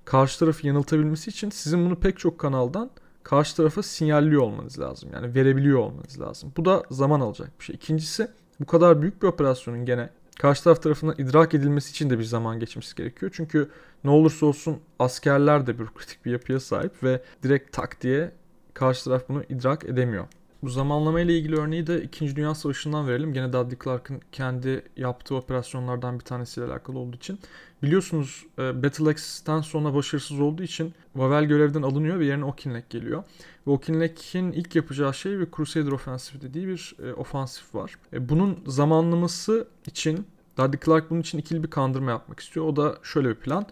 karşı 0.05 0.39
tarafı 0.39 0.67
yanıltabilmesi 0.67 1.29
için 1.29 1.49
sizin 1.49 1.85
bunu 1.85 1.95
pek 1.95 2.19
çok 2.19 2.39
kanaldan 2.39 2.89
karşı 3.23 3.55
tarafa 3.55 3.83
sinyalliyor 3.83 4.41
olmanız 4.41 4.79
lazım. 4.79 5.09
Yani 5.13 5.35
verebiliyor 5.35 5.79
olmanız 5.79 6.21
lazım. 6.21 6.53
Bu 6.57 6.65
da 6.65 6.83
zaman 6.91 7.19
alacak 7.19 7.59
bir 7.59 7.65
şey. 7.65 7.75
İkincisi 7.75 8.27
bu 8.59 8.65
kadar 8.65 9.01
büyük 9.01 9.21
bir 9.21 9.27
operasyonun 9.27 9.85
gene 9.85 10.09
karşı 10.39 10.63
taraf 10.63 10.83
tarafından 10.83 11.15
idrak 11.17 11.53
edilmesi 11.53 11.91
için 11.91 12.09
de 12.09 12.19
bir 12.19 12.23
zaman 12.23 12.59
geçmesi 12.59 12.95
gerekiyor. 12.95 13.31
Çünkü 13.35 13.69
ne 14.03 14.09
olursa 14.09 14.45
olsun 14.45 14.79
askerler 14.99 15.67
de 15.67 15.79
bürokratik 15.79 16.25
bir 16.25 16.31
yapıya 16.31 16.59
sahip 16.59 17.03
ve 17.03 17.21
direkt 17.43 17.71
tak 17.71 18.01
diye 18.01 18.31
karşı 18.73 19.03
taraf 19.03 19.23
bunu 19.29 19.43
idrak 19.49 19.85
edemiyor. 19.85 20.27
Bu 20.63 20.69
zamanlama 20.69 21.21
ile 21.21 21.37
ilgili 21.37 21.55
örneği 21.55 21.87
de 21.87 22.03
2. 22.03 22.35
Dünya 22.35 22.55
Savaşı'ndan 22.55 23.07
verelim. 23.07 23.33
Gene 23.33 23.53
Dudley 23.53 23.77
Clark'ın 23.83 24.21
kendi 24.31 24.83
yaptığı 24.97 25.35
operasyonlardan 25.35 26.19
bir 26.19 26.23
tanesiyle 26.23 26.67
alakalı 26.67 26.99
olduğu 26.99 27.15
için. 27.15 27.39
Biliyorsunuz 27.83 28.45
e, 28.59 28.83
Battle 28.83 29.61
sonra 29.61 29.93
başarısız 29.93 30.39
olduğu 30.39 30.63
için 30.63 30.93
Wavell 31.13 31.45
görevden 31.45 31.81
alınıyor 31.81 32.19
ve 32.19 32.25
yerine 32.25 32.45
Okinlek 32.45 32.89
geliyor. 32.89 33.23
Ve 33.67 33.71
Okinlek'in 33.71 34.51
ilk 34.51 34.75
yapacağı 34.75 35.13
şey 35.13 35.39
bir 35.39 35.47
Crusader 35.57 35.91
Offensive 35.91 36.41
dediği 36.41 36.67
bir 36.67 36.95
e, 37.03 37.13
ofansif 37.13 37.75
var. 37.75 37.95
E, 38.13 38.29
bunun 38.29 38.59
zamanlaması 38.67 39.67
için 39.85 40.27
Dudley 40.57 40.79
Clark 40.85 41.09
bunun 41.09 41.21
için 41.21 41.37
ikili 41.37 41.63
bir 41.63 41.69
kandırma 41.69 42.11
yapmak 42.11 42.39
istiyor. 42.39 42.65
O 42.65 42.75
da 42.75 42.97
şöyle 43.03 43.29
bir 43.29 43.35
plan. 43.35 43.65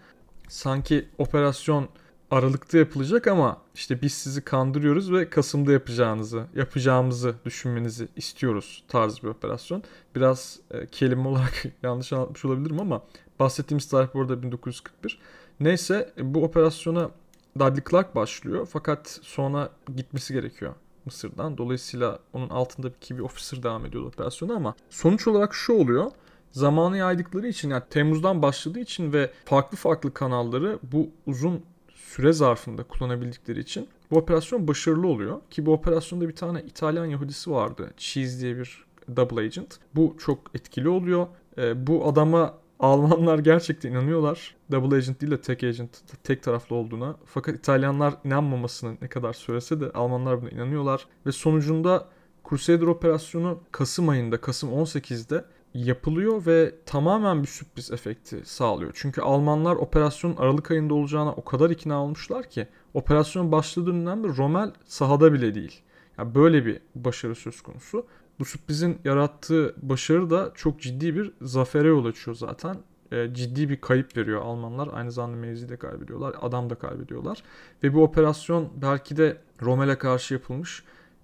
Sanki 0.48 1.08
operasyon 1.18 1.90
Aralık'ta 2.32 2.78
yapılacak 2.78 3.28
ama 3.28 3.62
işte 3.76 4.02
biz 4.02 4.14
sizi 4.14 4.42
kandırıyoruz 4.42 5.12
ve 5.12 5.30
Kasım'da 5.30 5.72
yapacağınızı, 5.72 6.46
yapacağımızı 6.56 7.36
düşünmenizi 7.46 8.08
istiyoruz 8.16 8.84
tarz 8.88 9.24
bir 9.24 9.28
operasyon. 9.28 9.84
Biraz 10.16 10.60
e, 10.72 10.88
kelime 10.88 11.28
olarak 11.28 11.66
yanlış 11.84 12.14
anlatmış 12.14 12.46
olabilirim 12.46 12.80
ama 12.80 13.02
bahsettiğimiz 13.40 13.90
tarih 13.90 14.08
bu 14.14 14.22
arada 14.22 14.44
1941. 14.44 15.20
Neyse 15.60 16.14
bu 16.18 16.44
operasyona 16.44 17.12
Dudley 17.60 17.84
Clark 17.92 18.16
başlıyor 18.16 18.68
fakat 18.72 19.20
sonra 19.22 19.70
gitmesi 19.96 20.34
gerekiyor 20.34 20.74
Mısır'dan. 21.06 21.58
Dolayısıyla 21.58 22.20
onun 22.34 22.50
altındaki 22.50 23.18
bir 23.18 23.22
officer 23.22 23.64
devam 23.64 23.86
ediyor 23.86 24.04
operasyonu 24.04 24.56
ama 24.56 24.76
sonuç 24.90 25.28
olarak 25.28 25.56
şu 25.56 25.74
oluyor 25.74 26.12
zamanı 26.52 26.98
yaydıkları 26.98 27.48
için 27.48 27.70
yani 27.70 27.84
Temmuz'dan 27.90 28.42
başladığı 28.42 28.80
için 28.80 29.14
ve 29.14 29.32
farklı 29.46 29.78
farklı 29.78 30.14
kanalları 30.14 30.80
bu 30.84 31.10
uzun 31.28 31.64
süre 31.94 32.34
zarfında 32.34 32.84
kullanabildikleri 32.84 33.60
için 33.60 33.88
bu 34.12 34.18
operasyon 34.18 34.68
başarılı 34.68 35.08
oluyor. 35.08 35.42
Ki 35.50 35.66
bu 35.66 35.74
operasyonda 35.74 36.28
bir 36.28 36.36
tane 36.36 36.62
İtalyan 36.62 37.06
Yahudisi 37.06 37.52
vardı. 37.52 37.94
Cheese 37.98 38.40
diye 38.42 38.58
bir 38.58 38.86
double 39.16 39.42
agent. 39.42 39.80
Bu 39.96 40.16
çok 40.20 40.40
etkili 40.56 40.90
oluyor. 40.90 41.28
E, 41.58 41.88
bu 41.88 42.08
adama 42.08 42.54
Almanlar 42.80 43.40
gerçekten 43.40 43.92
inanıyorlar. 43.92 44.56
Double 44.72 44.96
agent 44.96 45.22
değil 45.22 45.32
de 45.32 45.42
tek 45.42 45.64
agent, 45.64 46.24
tek 46.24 46.44
taraflı 46.44 46.76
olduğuna. 46.76 47.16
Fakat 47.26 47.56
İtalyanlar 47.56 48.14
inanmamasını 48.24 48.98
ne 49.02 49.08
kadar 49.08 49.34
söylese 49.34 49.82
de 49.82 49.92
Almanlar 49.92 50.42
buna 50.42 50.50
inanıyorlar. 50.50 51.08
Ve 51.26 51.32
sonucunda 51.32 52.08
Crusader 52.50 52.88
operasyonu 52.88 53.60
Kasım 53.72 54.10
ayında, 54.10 54.42
Kasım 54.42 54.70
18'de 54.70 55.46
yapılıyor 55.74 56.46
ve 56.46 56.76
tamamen 56.86 57.42
bir 57.42 57.48
sürpriz 57.48 57.92
efekti 57.92 58.42
sağlıyor. 58.46 58.92
Çünkü 58.96 59.22
Almanlar 59.22 59.76
operasyonun 59.76 60.36
Aralık 60.36 60.72
ayında 60.72 60.94
olacağına 60.94 61.32
o 61.32 61.44
kadar 61.44 61.70
ikna 61.70 62.04
olmuşlar 62.04 62.50
ki 62.50 62.68
operasyon 62.94 63.52
başladığından 63.52 64.24
beri 64.24 64.38
Rommel 64.38 64.72
sahada 64.86 65.34
bile 65.34 65.56
değil. 65.56 65.82
Yani 66.18 66.36
böyle 66.36 66.66
bir 66.66 66.80
başarı 66.96 67.36
söz 67.36 67.62
konusu. 67.62 68.06
Bu 68.40 68.46
sürprizin 68.46 69.00
yarattığı 69.06 69.76
başarı 69.82 70.30
da 70.30 70.52
çok 70.56 70.82
ciddi 70.82 71.16
bir 71.16 71.32
zafere 71.42 71.88
yol 71.88 72.06
açıyor 72.06 72.38
zaten. 72.38 72.78
E, 73.12 73.34
ciddi 73.34 73.70
bir 73.70 73.82
kayıp 73.82 74.18
veriyor 74.18 74.42
Almanlar. 74.42 74.90
Aynı 74.94 75.12
zamanda 75.12 75.38
mevzi 75.38 75.70
de 75.70 75.78
kaybediyorlar. 75.78 76.36
Adam 76.42 76.70
da 76.70 76.76
kaybediyorlar. 76.76 77.44
Ve 77.84 77.94
bu 77.94 78.04
operasyon 78.04 78.70
belki 78.82 79.18
de 79.18 79.38
Rommel'e 79.62 79.98
karşı 79.98 80.34
yapılmış 80.34 80.84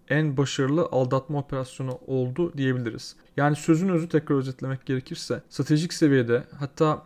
en 0.10 0.38
başarılı 0.38 0.88
aldatma 0.91 1.39
operasyonu 1.39 2.00
oldu 2.07 2.53
diyebiliriz. 2.57 3.15
Yani 3.38 3.55
sözün 3.55 3.89
özü 3.89 4.10
tekrar 4.10 4.36
özetlemek 4.36 4.86
gerekirse 4.86 5.43
stratejik 5.50 5.93
seviyede 5.93 6.43
hatta 6.60 7.03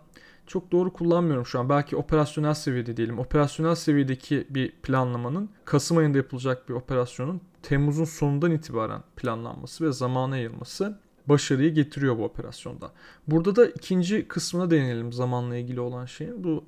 çok 0.48 0.72
doğru 0.72 0.94
kullanmıyorum 0.94 1.46
şu 1.46 1.60
an. 1.60 1.70
Belki 1.70 1.96
operasyonel 1.96 2.54
seviyede 2.54 2.98
diyelim. 2.98 3.20
Operasyonel 3.20 3.76
seviyedeki 3.76 4.48
bir 4.50 4.72
planlamanın 4.72 5.50
Kasım 5.66 5.98
ayında 5.98 6.18
yapılacak 6.18 6.70
bir 6.70 6.74
operasyonun 6.74 7.42
Temmuz'un 7.64 8.06
sonundan 8.06 8.52
itibaren 8.52 9.02
planlanması 9.16 9.86
ve 9.88 9.92
zamana 9.92 10.38
yayılması 10.38 11.00
başarıyı 11.26 11.74
getiriyor 11.74 12.18
bu 12.18 12.24
operasyonda. 12.24 12.92
Burada 13.28 13.56
da 13.56 13.66
ikinci 13.66 14.28
kısmına 14.28 14.72
değinelim 14.72 15.14
zamanla 15.14 15.56
ilgili 15.56 15.80
olan 15.80 16.06
şeyin. 16.06 16.44
Bu 16.44 16.64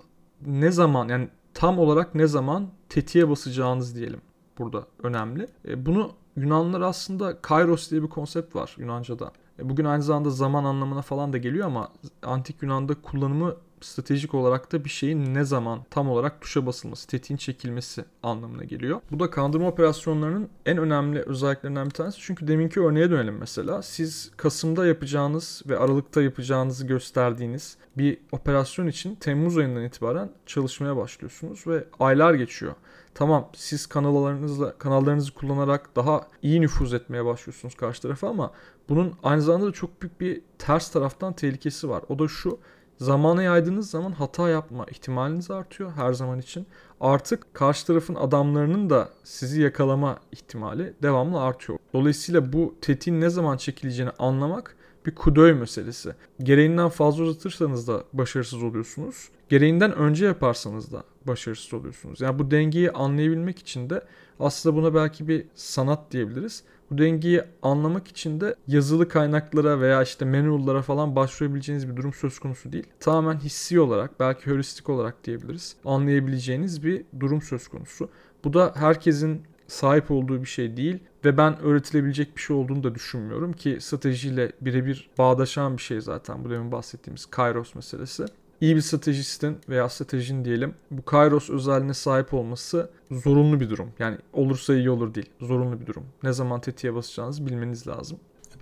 ne 0.46 0.72
zaman 0.72 1.08
yani 1.08 1.30
tam 1.54 1.80
olarak 1.80 2.16
ne 2.16 2.28
zaman 2.28 2.70
tetiğe 2.90 3.30
basacağınız 3.30 3.96
diyelim 3.96 4.22
burada 4.58 4.88
önemli. 5.04 5.48
E, 5.68 5.86
bunu 5.86 6.12
Yunanlılar 6.36 6.82
aslında 6.82 7.42
kairos 7.42 7.92
diye 7.92 8.04
bir 8.04 8.08
konsept 8.08 8.56
var 8.56 8.76
Yunanca'da. 8.78 9.32
E, 9.60 9.70
bugün 9.70 9.86
aynı 9.86 10.04
zamanda 10.04 10.30
zaman 10.30 10.64
anlamına 10.64 11.02
falan 11.02 11.34
da 11.34 11.38
geliyor 11.38 11.68
ama 11.68 11.90
antik 12.24 12.64
Yunan'da 12.64 12.94
kullanımı 13.02 13.56
stratejik 13.82 14.34
olarak 14.34 14.72
da 14.72 14.86
bir 14.86 14.90
şeyin 14.90 15.34
ne 15.34 15.44
zaman 15.44 15.80
tam 15.90 16.10
olarak 16.10 16.42
tuşa 16.42 16.66
basılması, 16.66 17.08
tetiğin 17.08 17.38
çekilmesi 17.38 18.06
anlamına 18.24 18.64
geliyor. 18.64 19.02
Bu 19.12 19.20
da 19.20 19.30
kandırma 19.30 19.68
operasyonlarının 19.68 20.50
en 20.66 20.78
önemli 20.78 21.22
özelliklerinden 21.22 21.86
bir 21.86 21.92
tanesi. 21.92 22.18
Çünkü 22.22 22.48
deminki 22.48 22.82
örneğe 22.82 23.12
dönelim 23.12 23.38
mesela. 23.38 23.82
Siz 23.82 24.32
Kasım'da 24.38 24.86
yapacağınız 24.86 25.64
ve 25.70 25.78
Aralık'ta 25.78 26.22
yapacağınızı 26.22 26.88
gösterdiğiniz 26.88 27.78
bir 27.98 28.18
operasyon 28.32 28.88
için 28.88 29.16
Temmuz 29.16 29.58
ayından 29.58 29.84
itibaren 29.84 30.30
çalışmaya 30.46 30.98
başlıyorsunuz 30.98 31.68
ve 31.68 31.84
aylar 32.00 32.34
geçiyor. 32.34 32.76
Tamam 33.14 33.50
siz 33.54 33.88
kanallarınızla 33.88 34.78
kanallarınızı 34.78 35.34
kullanarak 35.34 35.96
daha 35.96 36.28
iyi 36.42 36.62
nüfuz 36.62 36.94
etmeye 36.94 37.26
başlıyorsunuz 37.26 37.76
karşı 37.76 38.02
tarafa 38.02 38.30
ama 38.30 38.52
bunun 38.90 39.14
aynı 39.24 39.42
zamanda 39.42 39.68
da 39.68 39.72
çok 39.72 40.02
büyük 40.02 40.22
bir 40.22 40.42
ters 40.60 40.92
taraftan 40.92 41.34
tehlikesi 41.34 41.90
var. 41.90 42.04
O 42.10 42.20
da 42.20 42.28
şu 42.28 42.60
zamana 43.02 43.44
yaydığınız 43.44 43.90
zaman 43.90 44.12
hata 44.12 44.50
yapma 44.50 44.86
ihtimaliniz 44.86 45.52
artıyor 45.52 45.92
her 45.92 46.14
zaman 46.14 46.40
için. 46.40 46.68
Artık 47.00 47.54
karşı 47.54 47.88
tarafın 47.88 48.16
adamlarının 48.16 48.90
da 48.90 49.10
sizi 49.24 49.62
yakalama 49.62 50.20
ihtimali 50.32 50.94
devamlı 51.04 51.42
artıyor. 51.42 51.80
Dolayısıyla 51.94 52.54
bu 52.54 52.76
tetiğin 52.82 53.22
ne 53.22 53.30
zaman 53.30 53.58
çekileceğini 53.58 54.12
anlamak 54.20 54.76
bir 55.06 55.16
kudöy 55.16 55.54
meselesi. 55.54 56.16
Gereğinden 56.44 56.90
fazla 56.90 57.24
uzatırsanız 57.24 57.88
da 57.88 58.04
başarısız 58.14 58.64
oluyorsunuz. 58.64 59.30
Gereğinden 59.50 59.96
önce 59.96 60.26
yaparsanız 60.26 60.92
da 60.92 61.04
başarısız 61.28 61.74
oluyorsunuz. 61.74 62.22
Yani 62.22 62.40
bu 62.40 62.52
dengeyi 62.52 62.92
anlayabilmek 62.92 63.60
için 63.60 63.90
de 63.90 64.02
aslında 64.40 64.76
buna 64.76 64.94
belki 64.96 65.28
bir 65.28 65.46
sanat 65.56 66.12
diyebiliriz. 66.12 66.64
Bu 66.92 66.98
dengeyi 66.98 67.44
anlamak 67.62 68.08
için 68.08 68.42
de 68.42 68.56
yazılı 68.68 69.08
kaynaklara 69.08 69.82
veya 69.82 70.04
işte 70.04 70.26
manual'lara 70.26 70.82
falan 70.82 71.16
başvurabileceğiniz 71.16 71.90
bir 71.90 71.96
durum 71.96 72.14
söz 72.14 72.40
konusu 72.40 72.72
değil. 72.72 72.88
Tamamen 73.00 73.40
hissi 73.40 73.80
olarak 73.80 74.20
belki 74.20 74.46
heuristik 74.46 74.90
olarak 74.90 75.24
diyebiliriz. 75.24 75.76
Anlayabileceğiniz 75.86 76.84
bir 76.84 77.04
durum 77.20 77.42
söz 77.42 77.68
konusu. 77.68 78.10
Bu 78.44 78.54
da 78.54 78.74
herkesin 78.76 79.42
sahip 79.68 80.12
olduğu 80.12 80.42
bir 80.42 80.46
şey 80.46 80.78
değil 80.78 81.00
ve 81.26 81.38
ben 81.38 81.60
öğretilebilecek 81.60 82.36
bir 82.36 82.42
şey 82.42 82.56
olduğunu 82.56 82.84
da 82.84 82.96
düşünmüyorum 82.96 83.54
ki 83.54 83.78
stratejiyle 83.82 84.52
birebir 84.62 85.10
bağdaşan 85.18 85.78
bir 85.78 85.82
şey 85.82 86.02
zaten 86.02 86.44
bu 86.44 86.50
demin 86.50 86.72
bahsettiğimiz 86.72 87.26
Kairos 87.26 87.76
meselesi. 87.76 88.26
İyi 88.62 88.76
bir 88.76 88.82
stratejistin 88.82 89.58
veya 89.70 89.90
stratejin 89.90 90.46
diyelim 90.46 90.74
bu 90.92 91.06
Kairos 91.06 91.50
özelliğine 91.50 91.94
sahip 91.94 92.34
olması 92.34 92.90
zorunlu 93.12 93.60
bir 93.60 93.70
durum. 93.70 93.90
Yani 94.00 94.18
olursa 94.34 94.76
iyi 94.76 94.90
olur 94.90 95.14
değil. 95.14 95.30
Zorunlu 95.40 95.82
bir 95.82 95.86
durum. 95.86 96.04
Ne 96.24 96.34
zaman 96.34 96.62
tetiğe 96.62 96.96
basacağınızı 96.96 97.46
bilmeniz 97.46 97.88
lazım. 97.88 98.20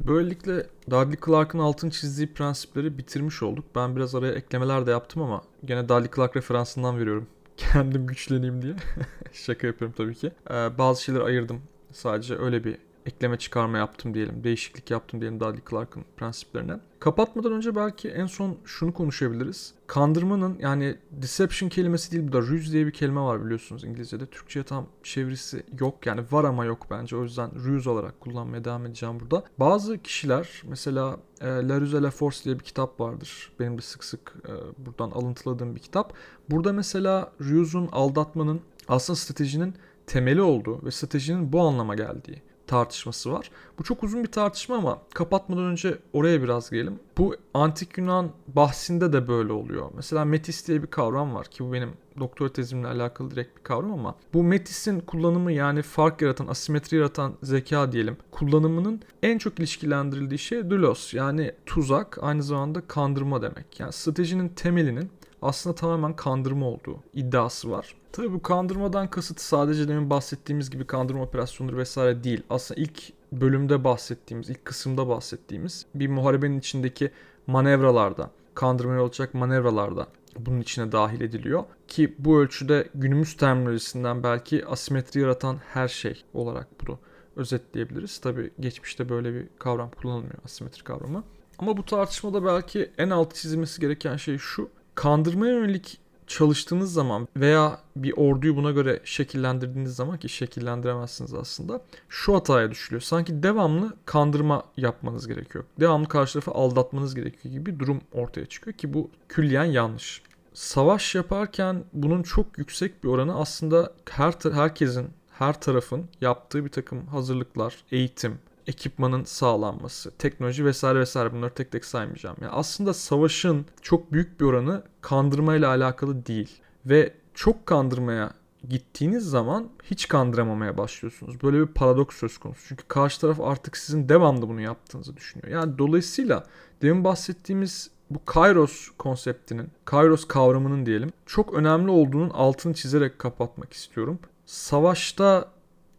Böylelikle 0.08 0.66
Dudley 0.90 1.18
Clark'ın 1.26 1.60
altın 1.60 1.90
çizdiği 1.90 2.34
prensipleri 2.34 2.98
bitirmiş 2.98 3.44
olduk. 3.44 3.66
Ben 3.76 3.96
biraz 3.96 4.16
araya 4.16 4.34
eklemeler 4.34 4.86
de 4.88 4.92
yaptım 4.92 5.22
ama 5.22 5.42
gene 5.66 5.90
Dudley 5.90 6.10
Clark 6.16 6.36
referansından 6.36 7.00
veriyorum 7.00 7.28
kendim 7.58 8.08
güçleneyim 8.08 8.62
diye. 8.62 8.76
Şaka 9.34 9.68
yapıyorum 9.68 9.96
tabii 9.98 10.16
ki. 10.16 10.32
Ee, 10.52 10.78
bazı 10.78 11.04
şeyler 11.04 11.22
ayırdım. 11.22 11.62
Sadece 11.92 12.38
öyle 12.38 12.64
bir 12.64 12.78
ekleme 13.06 13.38
çıkarma 13.38 13.78
yaptım 13.78 14.14
diyelim. 14.14 14.44
Değişiklik 14.44 14.92
yaptım 14.92 15.22
diyelim 15.22 15.40
Dudley 15.40 15.62
Clark'ın 15.70 16.06
prensiplerine. 16.18 16.80
Kapatmadan 17.00 17.52
önce 17.52 17.76
belki 17.76 18.10
en 18.10 18.26
son 18.26 18.58
şunu 18.66 18.94
konuşabiliriz. 18.94 19.74
Kandırmanın 19.88 20.58
yani 20.60 20.96
deception 21.12 21.70
kelimesi 21.70 22.12
değil 22.12 22.28
bu 22.28 22.34
da 22.34 22.42
ruse 22.42 22.72
diye 22.72 22.86
bir 22.86 22.92
kelime 22.92 23.22
var 23.22 23.46
biliyorsunuz 23.46 23.84
İngilizce'de. 23.84 24.26
Türkçe'ye 24.26 24.64
tam 24.64 24.88
çevirisi 25.04 25.64
yok 25.80 26.06
yani 26.06 26.22
var 26.32 26.44
ama 26.44 26.66
yok 26.66 26.88
bence. 26.92 27.16
O 27.16 27.24
yüzden 27.24 27.52
ruse 27.56 27.90
olarak 27.90 28.22
kullanmaya 28.22 28.64
devam 28.66 28.86
edeceğim 28.86 29.20
burada. 29.20 29.44
Bazı 29.60 29.98
kişiler 29.98 30.62
mesela 30.64 31.18
e, 31.42 31.46
La 31.46 31.82
Ruse 31.82 32.02
La 32.02 32.12
Force 32.12 32.44
diye 32.44 32.60
bir 32.60 32.64
kitap 32.64 33.00
vardır. 33.00 33.52
Benim 33.60 33.78
de 33.78 33.82
sık 33.82 34.04
sık 34.04 34.34
e, 34.48 34.86
buradan 34.86 35.12
alıntıladığım 35.12 35.76
bir 35.76 35.80
kitap. 35.80 36.14
Burada 36.50 36.74
mesela 36.74 37.32
ruse'un 37.42 37.90
aldatmanın 37.92 38.62
aslında 38.88 39.18
stratejinin 39.18 39.74
temeli 40.08 40.42
olduğu 40.42 40.86
ve 40.86 40.92
stratejinin 40.92 41.54
bu 41.54 41.62
anlama 41.62 41.96
geldiği 41.96 42.49
tartışması 42.70 43.32
var. 43.32 43.52
Bu 43.80 43.84
çok 43.84 44.04
uzun 44.04 44.24
bir 44.24 44.32
tartışma 44.32 44.76
ama 44.76 45.02
kapatmadan 45.14 45.64
önce 45.64 45.98
oraya 46.14 46.44
biraz 46.44 46.70
gelelim. 46.70 47.00
Bu 47.18 47.36
antik 47.54 47.98
Yunan 47.98 48.30
bahsinde 48.48 49.14
de 49.14 49.28
böyle 49.28 49.54
oluyor. 49.54 49.92
Mesela 49.96 50.26
metis 50.26 50.68
diye 50.68 50.82
bir 50.82 50.88
kavram 50.88 51.36
var 51.36 51.46
ki 51.48 51.64
bu 51.66 51.74
benim 51.74 51.90
doktora 52.20 52.54
tezimle 52.54 52.88
alakalı 52.88 53.32
direkt 53.32 53.58
bir 53.58 53.64
kavram 53.64 53.92
ama 53.92 54.16
bu 54.34 54.44
metisin 54.44 55.00
kullanımı 55.00 55.52
yani 55.52 55.82
fark 55.82 56.22
yaratan, 56.22 56.48
asimetri 56.48 56.98
yaratan 56.98 57.34
zeka 57.44 57.92
diyelim 57.92 58.18
kullanımının 58.32 59.02
en 59.24 59.38
çok 59.38 59.60
ilişkilendirildiği 59.60 60.40
şey 60.40 60.70
doulos 60.70 61.14
yani 61.14 61.52
tuzak 61.66 62.18
aynı 62.22 62.44
zamanda 62.44 62.82
kandırma 62.88 63.42
demek. 63.42 63.80
Yani 63.80 63.94
stratejinin 63.94 64.50
temelinin 64.50 65.10
aslında 65.42 65.76
tamamen 65.76 66.16
kandırma 66.16 66.66
olduğu 66.66 67.00
iddiası 67.14 67.72
var. 67.72 67.96
Tabii 68.12 68.34
bu 68.34 68.42
kandırmadan 68.42 69.10
kasıt 69.10 69.42
sadece 69.42 69.88
demin 69.88 70.10
bahsettiğimiz 70.10 70.70
gibi 70.70 70.88
kandırma 70.88 71.24
operasyonları 71.24 71.78
vesaire 71.78 72.24
değil. 72.24 72.44
Aslında 72.50 72.82
ilk 72.82 73.14
bölümde 73.32 73.84
bahsettiğimiz, 73.84 74.50
ilk 74.50 74.66
kısımda 74.66 75.08
bahsettiğimiz 75.08 75.86
bir 75.96 76.08
muharebenin 76.08 76.60
içindeki 76.60 77.12
manevralarda, 77.48 78.32
kandırmaya 78.56 79.02
olacak 79.02 79.34
manevralarda 79.34 80.08
bunun 80.38 80.62
içine 80.62 80.92
dahil 80.92 81.22
ediliyor. 81.22 81.64
Ki 81.88 82.16
bu 82.20 82.40
ölçüde 82.40 82.90
günümüz 82.96 83.38
terminolojisinden 83.38 84.24
belki 84.24 84.66
asimetri 84.66 85.22
yaratan 85.22 85.58
her 85.74 85.88
şey 85.88 86.24
olarak 86.34 86.68
bunu 86.82 87.00
özetleyebiliriz. 87.36 88.20
Tabi 88.20 88.52
geçmişte 88.60 89.10
böyle 89.10 89.34
bir 89.34 89.48
kavram 89.60 89.92
kullanılmıyor 90.02 90.44
asimetri 90.46 90.84
kavramı. 90.84 91.24
Ama 91.60 91.78
bu 91.78 91.86
tartışmada 91.86 92.46
belki 92.46 92.92
en 92.98 93.10
alt 93.10 93.36
çizilmesi 93.36 93.82
gereken 93.82 94.16
şey 94.16 94.38
şu. 94.38 94.70
Kandırmaya 95.00 95.54
yönelik 95.54 95.98
çalıştığınız 96.28 96.94
zaman 96.94 97.28
veya 97.38 97.80
bir 97.96 98.14
orduyu 98.18 98.56
buna 98.56 98.72
göre 98.72 99.02
şekillendirdiğiniz 99.04 99.96
zaman 99.96 100.18
ki 100.18 100.30
şekillendiremezsiniz 100.30 101.34
aslında 101.34 101.82
şu 102.10 102.36
hataya 102.36 102.72
düşülüyor. 102.72 103.02
Sanki 103.02 103.44
devamlı 103.44 103.94
kandırma 104.06 104.64
yapmanız 104.78 105.28
gerekiyor. 105.28 105.64
Devamlı 105.80 106.08
karşı 106.08 106.34
tarafı 106.34 106.52
aldatmanız 106.52 107.16
gerekiyor 107.16 107.54
gibi 107.54 107.66
bir 107.66 107.80
durum 107.80 108.02
ortaya 108.12 108.46
çıkıyor 108.46 108.78
ki 108.78 108.94
bu 108.94 109.10
külliyen 109.30 109.64
yanlış. 109.64 110.22
Savaş 110.54 111.16
yaparken 111.16 111.84
bunun 111.94 112.24
çok 112.24 112.58
yüksek 112.58 113.04
bir 113.04 113.10
oranı 113.10 113.40
aslında 113.40 113.94
her 114.10 114.34
herkesin 114.54 115.08
her 115.32 115.62
tarafın 115.62 116.06
yaptığı 116.22 116.66
bir 116.66 116.70
takım 116.70 117.08
hazırlıklar, 117.08 117.76
eğitim, 117.92 118.40
ekipmanın 118.70 119.24
sağlanması, 119.24 120.12
teknoloji 120.12 120.66
vesaire 120.66 121.00
vesaire 121.00 121.34
bunları 121.34 121.54
tek 121.54 121.72
tek 121.72 121.86
saymayacağım. 121.86 122.38
Yani 122.42 122.52
aslında 122.52 122.94
savaşın 122.94 123.66
çok 123.82 124.12
büyük 124.12 124.40
bir 124.40 124.46
oranı 124.46 124.84
kandırmayla 125.02 125.70
alakalı 125.70 126.26
değil 126.26 126.62
ve 126.86 127.14
çok 127.34 127.66
kandırmaya 127.66 128.32
gittiğiniz 128.70 129.24
zaman 129.24 129.70
hiç 129.84 130.08
kandıramamaya 130.08 130.78
başlıyorsunuz. 130.78 131.44
Böyle 131.44 131.60
bir 131.60 131.68
paradoks 131.68 132.18
söz 132.18 132.38
konusu. 132.38 132.68
Çünkü 132.68 132.84
karşı 132.88 133.22
taraf 133.22 133.40
artık 133.42 133.78
sizin 133.78 134.10
devamlı 134.10 134.50
bunu 134.50 134.62
yaptığınızı 134.62 135.18
düşünüyor. 135.18 135.52
Yani 135.52 135.78
dolayısıyla 135.78 136.44
demin 136.82 137.04
bahsettiğimiz 137.04 137.90
bu 138.10 138.26
Kairos 138.26 138.90
konseptinin, 138.98 139.68
Kairos 139.86 140.28
kavramının 140.28 140.86
diyelim 140.86 141.12
çok 141.26 141.54
önemli 141.54 141.92
olduğunun 141.92 142.30
altını 142.30 142.74
çizerek 142.74 143.20
kapatmak 143.20 143.74
istiyorum. 143.74 144.20
Savaşta 144.46 145.52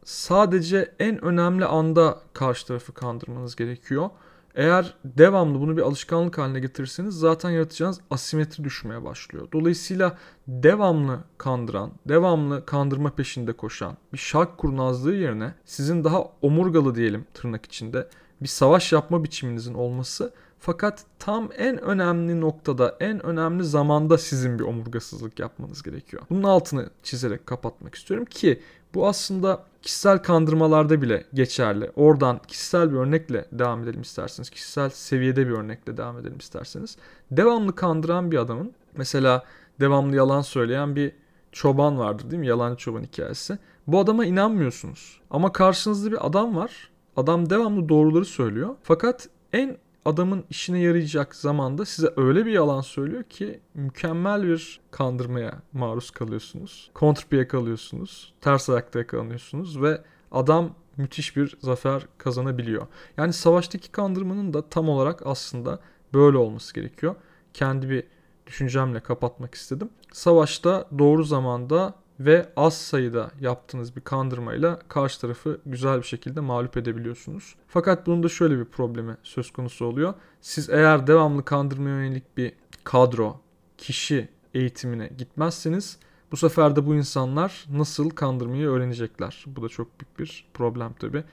sadece 0.05 0.93
en 0.99 1.25
önemli 1.25 1.65
anda 1.65 2.21
karşı 2.33 2.67
tarafı 2.67 2.93
kandırmanız 2.93 3.57
gerekiyor. 3.57 4.11
Eğer 4.55 4.95
devamlı 5.05 5.61
bunu 5.61 5.77
bir 5.77 5.83
alışkanlık 5.83 6.39
haline 6.39 6.61
getirirseniz 6.61 7.15
zaten 7.15 7.51
yaratacağınız 7.51 8.01
asimetri 8.11 8.65
düşmeye 8.65 9.05
başlıyor. 9.05 9.49
Dolayısıyla 9.53 10.19
devamlı 10.49 11.19
kandıran, 11.39 11.91
devamlı 12.09 12.67
kandırma 12.67 13.11
peşinde 13.11 13.53
koşan 13.53 13.97
bir 14.13 14.19
şark 14.19 14.59
kurnazlığı 14.59 15.15
yerine 15.15 15.55
sizin 15.65 16.05
daha 16.05 16.25
omurgalı 16.43 16.95
diyelim 16.95 17.27
tırnak 17.35 17.67
içinde 17.67 18.09
bir 18.43 18.49
savaş 18.49 18.93
yapma 18.93 19.25
biçiminizin 19.25 19.75
olması 19.75 20.33
fakat 20.61 21.05
tam 21.19 21.49
en 21.59 21.79
önemli 21.83 22.41
noktada, 22.41 22.97
en 23.01 23.27
önemli 23.27 23.65
zamanda 23.65 24.19
sizin 24.19 24.59
bir 24.59 24.65
omurgasızlık 24.65 25.39
yapmanız 25.39 25.83
gerekiyor. 25.83 26.23
Bunun 26.31 26.43
altını 26.43 26.91
çizerek 27.03 27.47
kapatmak 27.47 27.95
istiyorum 27.95 28.25
ki 28.25 28.63
bu 28.95 29.09
aslında 29.09 29.65
kişisel 29.83 30.19
kandırmalarda 30.19 31.03
bile 31.03 31.25
geçerli. 31.35 31.91
Oradan 31.97 32.41
kişisel 32.49 32.93
bir 32.93 32.97
örnekle 32.97 33.45
devam 33.53 33.83
edelim 33.83 34.03
isterseniz. 34.03 34.51
Kişisel 34.51 34.91
seviyede 34.91 35.47
bir 35.47 35.53
örnekle 35.53 35.97
devam 35.97 36.19
edelim 36.19 36.39
isterseniz. 36.39 36.97
Devamlı 37.31 37.75
kandıran 37.75 38.31
bir 38.31 38.39
adamın 38.39 38.73
mesela 38.97 39.45
devamlı 39.81 40.17
yalan 40.17 40.41
söyleyen 40.41 40.97
bir 40.97 41.13
çoban 41.53 41.99
vardır 41.99 42.31
değil 42.31 42.41
mi? 42.41 42.47
Yalancı 42.47 42.77
çoban 42.77 43.03
hikayesi. 43.03 43.59
Bu 43.87 43.99
adama 43.99 44.25
inanmıyorsunuz. 44.25 45.21
Ama 45.31 45.53
karşınızda 45.53 46.11
bir 46.11 46.27
adam 46.27 46.57
var. 46.57 46.91
Adam 47.17 47.51
devamlı 47.51 47.89
doğruları 47.89 48.25
söylüyor. 48.25 48.75
Fakat 48.83 49.29
en 49.53 49.77
adamın 50.05 50.45
işine 50.51 50.79
yarayacak 50.81 51.37
zamanda 51.37 51.85
size 51.85 52.13
öyle 52.17 52.47
bir 52.47 52.53
yalan 52.53 52.81
söylüyor 52.81 53.23
ki 53.23 53.61
mükemmel 53.75 54.43
bir 54.43 54.81
kandırmaya 54.91 55.63
maruz 55.73 56.11
kalıyorsunuz. 56.11 56.91
Kontrpiye 56.95 57.49
kalıyorsunuz. 57.49 58.33
Ters 58.41 58.71
ayakta 58.71 58.99
yakalanıyorsunuz 58.99 59.83
ve 59.83 60.03
adam 60.33 60.75
müthiş 60.97 61.37
bir 61.37 61.57
zafer 61.61 62.07
kazanabiliyor. 62.19 62.87
Yani 63.17 63.33
savaştaki 63.33 63.91
kandırmanın 63.93 64.55
da 64.55 64.69
tam 64.69 64.89
olarak 64.89 65.27
aslında 65.27 65.81
böyle 66.15 66.37
olması 66.37 66.75
gerekiyor. 66.75 67.15
Kendi 67.55 67.91
bir 67.91 68.05
düşüncemle 68.47 69.01
kapatmak 69.01 69.55
istedim. 69.55 69.91
Savaşta 70.13 70.89
doğru 70.99 71.25
zamanda 71.25 71.95
ve 72.21 72.49
az 72.57 72.77
sayıda 72.79 73.31
yaptığınız 73.41 73.97
bir 73.97 74.01
kandırmayla 74.01 74.79
karşı 74.89 75.21
tarafı 75.21 75.61
güzel 75.67 75.99
bir 75.99 76.07
şekilde 76.07 76.41
mağlup 76.41 76.77
edebiliyorsunuz. 76.77 77.55
Fakat 77.69 78.07
bunun 78.07 78.23
da 78.23 78.29
şöyle 78.29 78.59
bir 78.59 78.65
problemi 78.65 79.17
söz 79.23 79.51
konusu 79.51 79.85
oluyor. 79.85 80.15
Siz 80.41 80.71
eğer 80.71 81.07
devamlı 81.07 81.45
kandırmaya 81.45 82.05
yönelik 82.05 82.37
bir 82.37 82.53
kadro, 82.85 83.41
kişi 83.79 84.29
eğitimine 84.55 85.11
gitmezseniz 85.19 85.99
bu 86.33 86.37
sefer 86.37 86.77
de 86.77 86.87
bu 86.87 86.95
insanlar 86.95 87.67
nasıl 87.73 88.11
kandırmayı 88.11 88.69
öğrenecekler. 88.69 89.45
Bu 89.47 89.63
da 89.63 89.69
çok 89.69 90.01
büyük 90.01 90.19
bir 90.19 90.45
problem 90.55 90.93
tabi. 90.93 91.25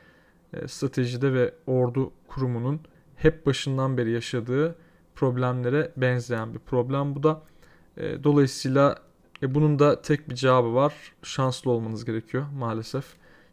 E, 0.53 0.67
stratejide 0.67 1.33
ve 1.33 1.53
ordu 1.67 2.11
kurumunun 2.27 2.79
hep 3.15 3.45
başından 3.45 3.97
beri 3.97 4.11
yaşadığı 4.11 4.75
problemlere 5.15 5.91
benzeyen 5.97 6.53
bir 6.53 6.59
problem 6.59 7.15
bu 7.15 7.23
da. 7.23 7.41
E, 7.97 8.23
dolayısıyla 8.23 9.06
e 9.43 9.55
bunun 9.55 9.79
da 9.79 10.01
tek 10.01 10.29
bir 10.29 10.35
cevabı 10.35 10.75
var. 10.75 10.93
Şanslı 11.23 11.71
olmanız 11.71 12.05
gerekiyor 12.05 12.45
maalesef. 12.57 13.05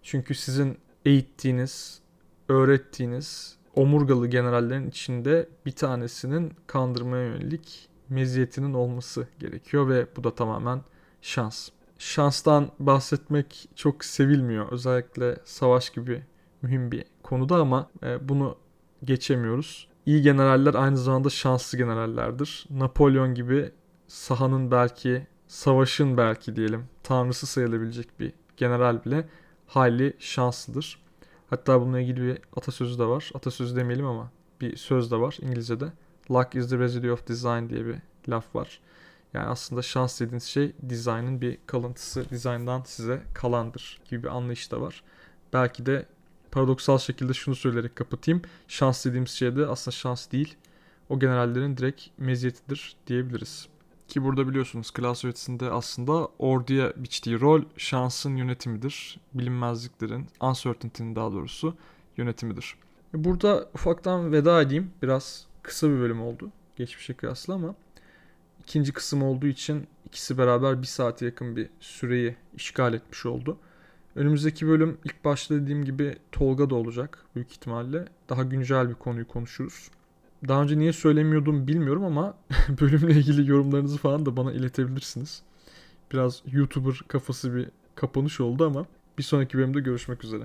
Çünkü 0.03 0.35
sizin 0.35 0.79
eğittiğiniz, 1.05 2.01
öğrettiğiniz 2.49 3.57
omurgalı 3.75 4.27
generallerin 4.27 4.89
içinde 4.89 5.49
bir 5.67 5.73
tanesinin 5.73 6.53
kandırmaya 6.67 7.27
yönelik 7.27 7.89
meziyetinin 8.09 8.75
olması 8.75 9.29
gerekiyor 9.39 9.89
ve 9.89 10.07
bu 10.17 10.25
da 10.25 10.35
tamamen 10.35 10.81
şans. 11.23 11.69
Şanstan 11.99 12.71
bahsetmek 12.79 13.69
çok 13.75 14.05
sevilmiyor. 14.05 14.73
Özellikle 14.73 15.37
savaş 15.45 15.91
gibi 15.91 16.23
mühim 16.63 16.93
bir 16.93 17.05
konuda 17.23 17.57
ama 17.57 17.91
e, 18.03 18.29
bunu 18.29 18.57
geçemiyoruz. 19.05 19.89
İyi 20.07 20.23
generaller 20.23 20.75
aynı 20.75 20.97
zamanda 20.97 21.31
şanslı 21.31 21.79
generallerdir. 21.79 22.67
Napolyon 22.71 23.35
gibi 23.35 23.71
sahanın 24.09 24.71
belki 24.71 25.27
savaşın 25.47 26.17
belki 26.17 26.57
diyelim 26.57 26.85
tanrısı 27.03 27.47
sayılabilecek 27.47 28.21
bir 28.21 28.33
general 28.57 29.05
bile 29.05 29.29
hayli 29.67 30.17
şanslıdır. 30.19 30.99
Hatta 31.51 31.81
bununla 31.81 32.01
ilgili 32.01 32.23
bir 32.23 32.39
atasözü 32.57 32.99
de 32.99 33.05
var. 33.05 33.31
Atasözü 33.35 33.77
demeyelim 33.77 34.07
ama 34.07 34.31
bir 34.61 34.77
söz 34.77 35.11
de 35.11 35.17
var 35.17 35.39
İngilizce'de. 35.43 35.93
Luck 36.31 36.55
is 36.55 36.71
the 36.71 36.79
residue 36.79 37.13
of 37.13 37.29
design 37.29 37.69
diye 37.69 37.87
bir 37.87 37.97
laf 38.29 38.55
var. 38.55 38.81
Yani 39.35 39.47
aslında 39.47 39.83
şans 39.83 40.21
dediğiniz 40.21 40.45
şey 40.45 40.73
dizaynın 40.89 41.41
bir 41.41 41.59
kalıntısı, 41.67 42.31
dizayndan 42.31 42.83
size 42.83 43.23
kalandır 43.35 44.01
gibi 44.11 44.23
bir 44.23 44.29
anlayış 44.29 44.73
da 44.73 44.81
var. 44.81 45.03
Belki 45.53 45.87
de 45.87 46.07
paradoksal 46.51 46.99
şekilde 46.99 47.35
şunu 47.35 47.55
söyleyerek 47.55 47.97
kapatayım. 47.97 48.43
Şans 48.69 49.05
dediğimiz 49.05 49.31
şey 49.31 49.57
de 49.57 49.67
aslında 49.67 49.95
şans 49.95 50.33
değil. 50.33 50.57
O 51.09 51.19
generallerin 51.19 51.77
direkt 51.77 52.07
meziyetidir 52.19 52.97
diyebiliriz. 53.07 53.69
Ki 54.09 54.25
burada 54.25 54.49
biliyorsunuz 54.49 54.91
öğretisinde 55.25 55.71
aslında 55.71 56.29
orduya 56.39 56.93
biçtiği 56.97 57.41
rol 57.41 57.63
şansın 57.77 58.37
yönetimidir. 58.37 59.21
Bilinmezliklerin, 59.35 60.27
uncertainty'nin 60.41 61.17
daha 61.17 61.33
doğrusu 61.33 61.75
yönetimidir. 62.17 62.77
Burada 63.15 63.69
ufaktan 63.75 64.33
veda 64.33 64.63
edeyim. 64.63 64.91
Biraz 65.03 65.47
kısa 65.63 65.89
bir 65.91 65.99
bölüm 65.99 66.23
oldu. 66.23 66.51
Geçmişe 66.77 67.15
kıyasla 67.15 67.55
ama 67.55 67.75
ikinci 68.63 68.93
kısım 68.93 69.23
olduğu 69.23 69.47
için 69.47 69.87
ikisi 70.07 70.39
beraber 70.39 70.83
bir 70.83 70.87
saate 70.87 71.27
yakın 71.27 71.57
bir 71.57 71.69
süreyi 71.81 72.37
işgal 72.57 72.95
etmiş 72.95 73.27
oldu. 73.27 73.59
Önümüzdeki 74.15 74.67
bölüm 74.67 74.99
ilk 75.05 75.25
başta 75.25 75.55
dediğim 75.55 75.85
gibi 75.85 76.17
Tolga 76.33 76.71
da 76.71 76.75
olacak 76.75 77.25
büyük 77.35 77.53
ihtimalle. 77.53 78.05
Daha 78.29 78.43
güncel 78.43 78.89
bir 78.89 78.95
konuyu 78.95 79.29
konuşuruz 79.29 79.91
daha 80.49 80.63
önce 80.63 80.79
niye 80.79 80.93
söylemiyordum 80.93 81.67
bilmiyorum 81.67 82.05
ama 82.05 82.35
bölümle 82.81 83.13
ilgili 83.13 83.51
yorumlarınızı 83.51 83.99
falan 83.99 84.27
da 84.27 84.37
bana 84.37 84.53
iletebilirsiniz. 84.53 85.43
Biraz 86.13 86.43
YouTuber 86.53 87.01
kafası 87.09 87.55
bir 87.55 87.69
kapanış 87.95 88.41
oldu 88.41 88.67
ama 88.67 88.87
bir 89.19 89.23
sonraki 89.23 89.59
bölümde 89.59 89.81
görüşmek 89.81 90.25
üzere. 90.25 90.45